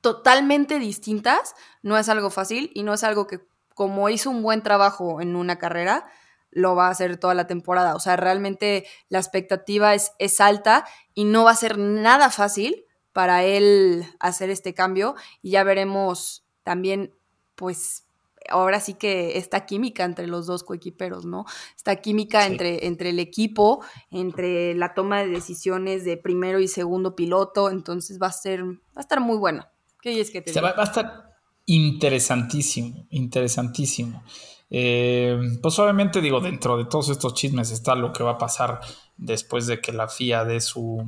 [0.02, 3.42] totalmente distintas, no es algo fácil y no es algo que
[3.74, 6.06] como hizo un buen trabajo en una carrera,
[6.52, 7.96] lo va a hacer toda la temporada.
[7.96, 12.86] O sea, realmente la expectativa es, es alta y no va a ser nada fácil
[13.12, 17.14] para él hacer este cambio y ya veremos también,
[17.56, 18.05] pues,
[18.50, 21.46] ahora sí que esta química entre los dos coequiperos, ¿no?
[21.76, 22.52] Esta química Sí.
[22.52, 28.20] entre, entre el equipo, entre la toma de decisiones de primero y segundo piloto, entonces
[28.22, 29.66] va a ser, va a estar muy bueno.
[30.02, 31.36] ¿Qué es que te va, va a estar
[31.66, 34.24] interesantísimo, interesantísimo.
[34.70, 38.80] Eh, pues obviamente digo, dentro de todos estos chismes está lo que va a pasar
[39.18, 41.04] después de que la FIA dé su,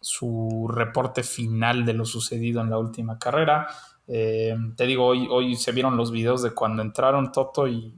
[0.00, 3.66] su reporte final de lo sucedido en la última carrera.
[4.06, 7.94] Eh, te digo, hoy, hoy se vieron los videos de cuando entraron Toto y,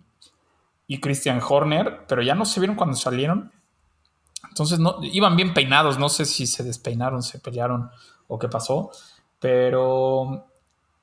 [0.86, 3.52] y Christian Horner, pero ya no se vieron cuando salieron.
[4.48, 7.90] Entonces no, iban bien peinados, no sé si se despeinaron, se pelearon
[8.28, 8.90] o qué pasó,
[9.38, 10.46] pero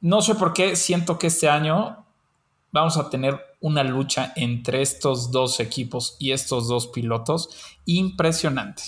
[0.01, 2.05] no sé por qué siento que este año
[2.71, 8.83] vamos a tener una lucha entre estos dos equipos y estos dos pilotos impresionante.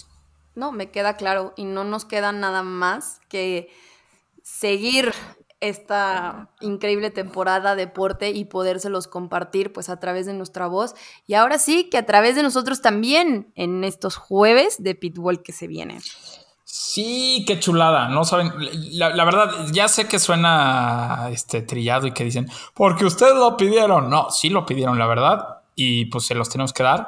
[0.55, 3.69] No, me queda claro y no nos queda nada más que
[4.41, 5.13] seguir
[5.67, 10.95] esta increíble temporada de deporte y podérselos compartir pues a través de nuestra voz.
[11.27, 15.51] Y ahora sí que a través de nosotros también en estos jueves de Pitbull que
[15.51, 16.01] se vienen.
[16.63, 18.51] Sí, qué chulada, no saben,
[18.91, 23.55] la, la verdad, ya sé que suena este trillado y que dicen, porque ustedes lo
[23.55, 27.07] pidieron, no, sí lo pidieron, la verdad, y pues se los tenemos que dar,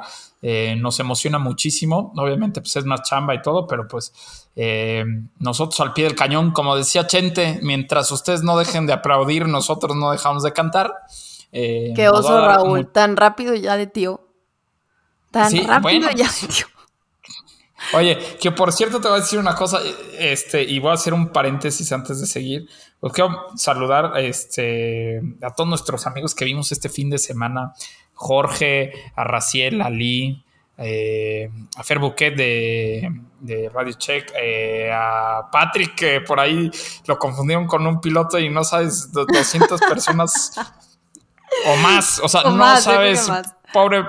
[0.50, 5.04] Eh, nos emociona muchísimo, obviamente pues es más chamba y todo, pero pues eh,
[5.40, 9.98] nosotros al pie del cañón, como decía Chente, mientras ustedes no dejen de aplaudir, nosotros
[9.98, 10.94] no dejamos de cantar.
[11.52, 14.26] Eh, Qué oso Raúl, tan rápido ya de tío.
[15.32, 16.66] Tan Sí, rápido bueno, ya de tío.
[17.94, 19.82] Oye, que por cierto te voy a decir una cosa,
[20.18, 22.70] este, y voy a hacer un paréntesis antes de seguir.
[23.02, 27.74] Pues quiero saludar este, a todos nuestros amigos que vimos este fin de semana.
[28.18, 30.44] Jorge, a Raciel, a Lee,
[30.78, 33.10] eh, a Fer Bouquet de,
[33.40, 36.70] de Radio Check, eh, a Patrick, que por ahí
[37.08, 40.52] lo confundieron con un piloto y no sabes, do- 200 personas
[41.66, 43.20] o más, o sea, O no más, sabes,
[43.74, 44.00] pobre,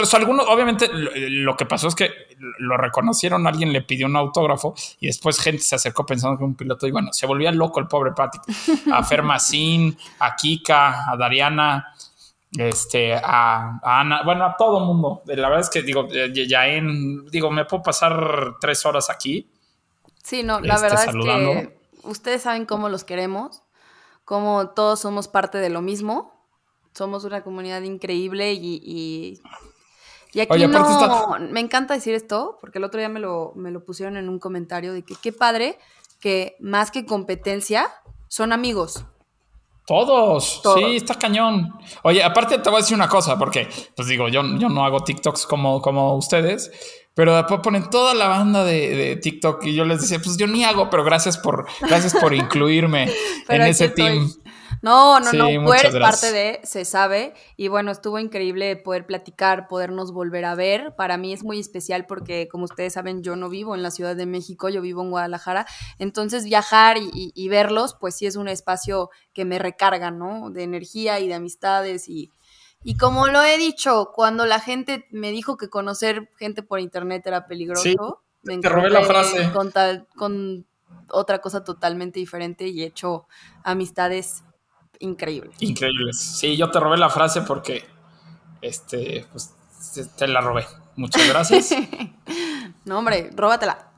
[0.00, 2.10] o sea, algunos, obviamente, lo, lo que pasó es que
[2.58, 6.54] lo reconocieron, alguien le pidió un autógrafo y después gente se acercó pensando que un
[6.56, 8.42] piloto y bueno, se volvía loco el pobre Patrick.
[8.92, 11.91] A Fermacín, a Kika, a Dariana,
[12.58, 15.22] este, a, a Ana, bueno, a todo mundo.
[15.26, 19.50] La verdad es que digo, ya- en, digo, me puedo pasar tres horas aquí.
[20.22, 21.50] Sí, no, la este, verdad saludando.
[21.52, 23.62] es que ustedes saben cómo los queremos,
[24.24, 26.32] cómo todos somos parte de lo mismo
[26.94, 29.40] somos una comunidad increíble y, y,
[30.32, 33.52] y aquí Oye, no, aparte me encanta decir esto, porque el otro día me lo,
[33.56, 35.78] me lo pusieron en un comentario de que qué padre
[36.20, 37.88] que más que competencia
[38.28, 39.04] son amigos.
[39.92, 40.62] Todos.
[40.62, 40.78] Todos.
[40.78, 41.74] Sí, está cañón.
[42.02, 45.04] Oye, aparte te voy a decir una cosa, porque, pues digo, yo, yo no hago
[45.04, 46.70] TikToks como, como ustedes,
[47.12, 50.46] pero después ponen toda la banda de, de TikTok y yo les decía, pues yo
[50.46, 53.12] ni hago, pero gracias por, gracias por incluirme
[53.48, 54.32] en ese estoy.
[54.80, 56.20] No, no, Sí, no, tú eres gracias.
[56.20, 60.94] parte de, se sabe, y bueno, estuvo increíble poder platicar, podernos volver a ver.
[60.96, 64.16] Para mí es muy especial porque, como ustedes saben, yo no vivo en la Ciudad
[64.16, 65.66] de México, yo vivo en Guadalajara,
[65.98, 70.50] entonces viajar y, y- y verlos, pues sí es un espacio que me recarga, ¿no?
[70.50, 72.30] De energía y de amistades y...
[72.84, 77.24] Y como lo he dicho, cuando la gente me dijo que conocer gente por internet
[77.26, 77.96] era peligroso, Sí,
[78.42, 79.52] me te robé la encontré frase.
[79.52, 80.66] Con, tal- con
[81.08, 83.28] otra cosa totalmente diferente y he hecho
[83.62, 84.42] amistades
[85.02, 85.54] increíbles.
[85.60, 86.18] Increíbles.
[86.18, 87.84] Sí, yo te robé la frase porque,
[88.60, 89.54] este, pues
[90.16, 90.66] te- la robé.
[90.96, 91.74] Muchas gracias.
[92.84, 93.92] No, hombre, róbatela.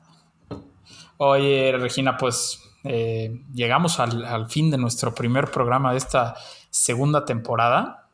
[1.17, 6.35] Oye, Regina, pues eh, llegamos al, al fin de nuestro primer programa de esta
[6.69, 8.09] segunda temporada.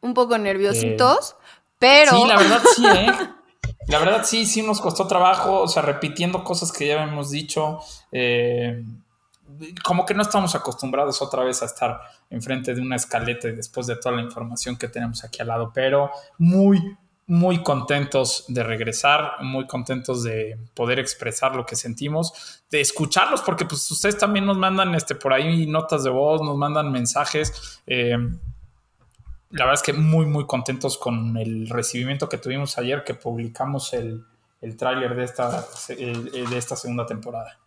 [0.00, 1.34] Un poco nerviositos,
[1.78, 2.12] pero.
[2.12, 3.12] Sí, la verdad sí, ¿eh?
[3.88, 7.80] La verdad sí, sí nos costó trabajo, o sea, repitiendo cosas que ya hemos dicho.
[8.12, 8.84] eh,
[9.82, 12.00] como que no estamos acostumbrados otra vez a estar
[12.30, 15.72] enfrente de una escaleta y después de toda la información que tenemos aquí al lado,
[15.74, 16.96] pero muy,
[17.26, 23.64] muy contentos de regresar, muy contentos de poder expresar lo que sentimos, de escucharlos, porque
[23.64, 27.80] pues ustedes también nos mandan este, por ahí notas de voz, nos mandan mensajes.
[27.86, 28.16] eh,
[29.52, 33.92] la verdad es que muy, muy contentos con el recibimiento que tuvimos ayer que publicamos
[33.92, 34.24] el,
[34.62, 37.58] el tráiler de esta, eh, de esta segunda temporada.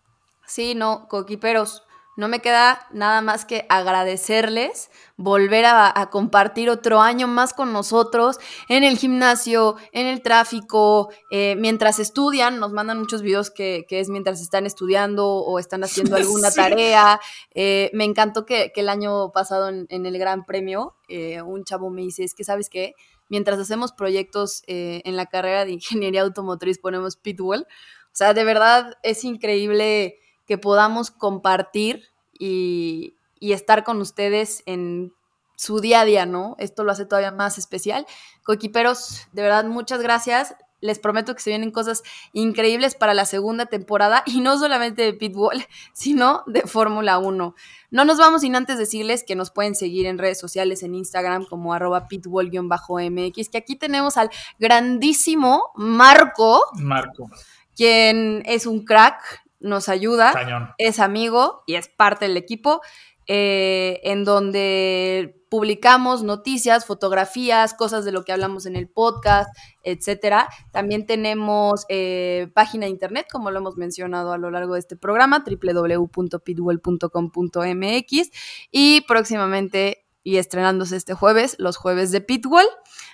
[0.48, 1.84] Sí, no, coquiperos.
[2.18, 7.74] No me queda nada más que agradecerles, volver a, a compartir otro año más con
[7.74, 8.38] nosotros
[8.70, 14.00] en el gimnasio, en el tráfico, eh, mientras estudian, nos mandan muchos videos que, que
[14.00, 16.56] es mientras están estudiando o están haciendo alguna Sí.
[16.56, 17.20] tarea.
[17.54, 21.66] Eh, me encantó que, que el año pasado en, en el Gran Premio, eh, un
[21.66, 22.94] chavo me dice, es que sabes qué,
[23.28, 27.64] mientras hacemos proyectos en la carrera de ingeniería automotriz ponemos pitbull.
[27.64, 32.06] O sea, de verdad es increíble que podamos compartir
[32.38, 35.14] y, y estar con ustedes en
[35.56, 36.56] su día a día, ¿no?
[36.60, 38.06] Esto lo hace todavía más especial.
[38.44, 40.56] Coequiperos, de verdad, muchas gracias.
[40.82, 45.14] Les prometo que se vienen cosas increíbles para la segunda temporada y no solamente de
[45.14, 47.56] Pitbull, sino de Fórmula 1.
[47.92, 51.46] No nos vamos sin antes decirles que nos pueden seguir en redes sociales, en Instagram
[51.46, 54.30] como arroba pitbull-mx, que aquí tenemos al
[54.60, 57.30] grandísimo Marco, Marco,
[57.76, 60.70] quien es un crack, nos ayuda cañón.
[60.78, 62.82] es amigo y es parte del equipo,
[63.28, 69.50] eh, en donde publicamos noticias, fotografías, cosas de lo que hablamos en el podcast,
[69.84, 70.50] etcétera.
[70.72, 74.98] También tenemos eh, página de internet, como lo hemos mencionado a lo largo de este
[74.98, 78.32] programa, www.pitwell.com.mx
[78.70, 82.68] y próximamente y estrenándose este jueves, los jueves de Pitwell.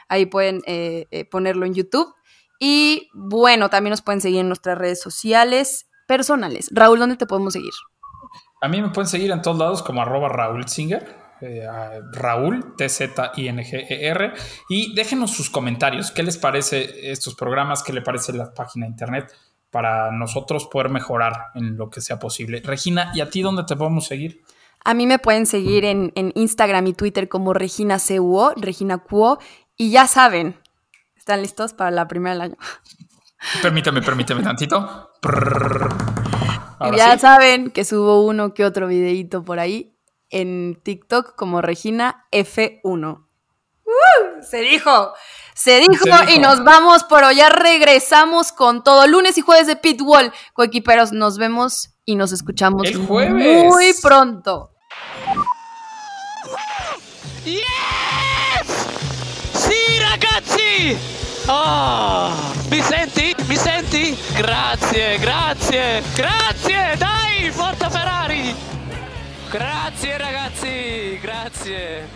[0.08, 2.12] Ahí pueden eh, eh, ponerlo en YouTube.
[2.58, 6.70] Y bueno, también nos pueden seguir en nuestras redes sociales personales.
[6.74, 7.72] Raúl, ¿dónde te podemos seguir?
[8.60, 11.16] A mí me pueden seguir en todos lados como arroba Raúl Singer.
[11.40, 11.66] eh,
[12.12, 14.34] Raúl, T-Z-I-N-G-E-R.
[14.68, 16.12] Y déjenos sus comentarios.
[16.12, 17.82] ¿Qué les parece estos programas?
[17.82, 19.34] ¿Qué le parece la página de internet?
[19.70, 22.62] Para nosotros poder mejorar en lo que sea posible.
[22.62, 24.42] Regina, ¿y a ti dónde te podemos seguir?
[24.84, 29.40] A mí me pueden seguir en, en Instagram y Twitter como Regina CUO, Regina Cuo.
[29.78, 30.58] Y ya saben,
[31.16, 32.58] ¿están listos para la primera del año?
[33.62, 35.10] Permíteme, permíteme tantito.
[36.80, 37.20] Ahora ya sí.
[37.20, 39.96] saben que subo uno que otro videíto por ahí
[40.30, 43.26] en TikTok como Regina F1.
[43.86, 44.42] ¡Uh!
[44.42, 45.14] Se dijo,
[45.54, 46.32] se dijo, Se dijo.
[46.36, 49.06] y nos vamos, pero ya regresamos con todo.
[49.08, 53.66] Lunes y jueves de Pitwall, coequiperos, nos vemos y nos escuchamos El jueves.
[53.66, 54.72] muy pronto.
[57.44, 57.62] Yes!
[59.54, 60.98] Sì, ragazzi!
[61.48, 62.32] Oh,
[62.70, 63.36] mi senti?
[63.48, 64.18] Mi senti?
[64.36, 66.96] Grazie, grazie, grazie!
[66.98, 68.56] Dai, forza Ferrari!
[69.50, 72.08] Grazie ragazzi, grazie!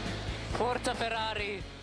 [0.52, 1.75] Forza Ferrari!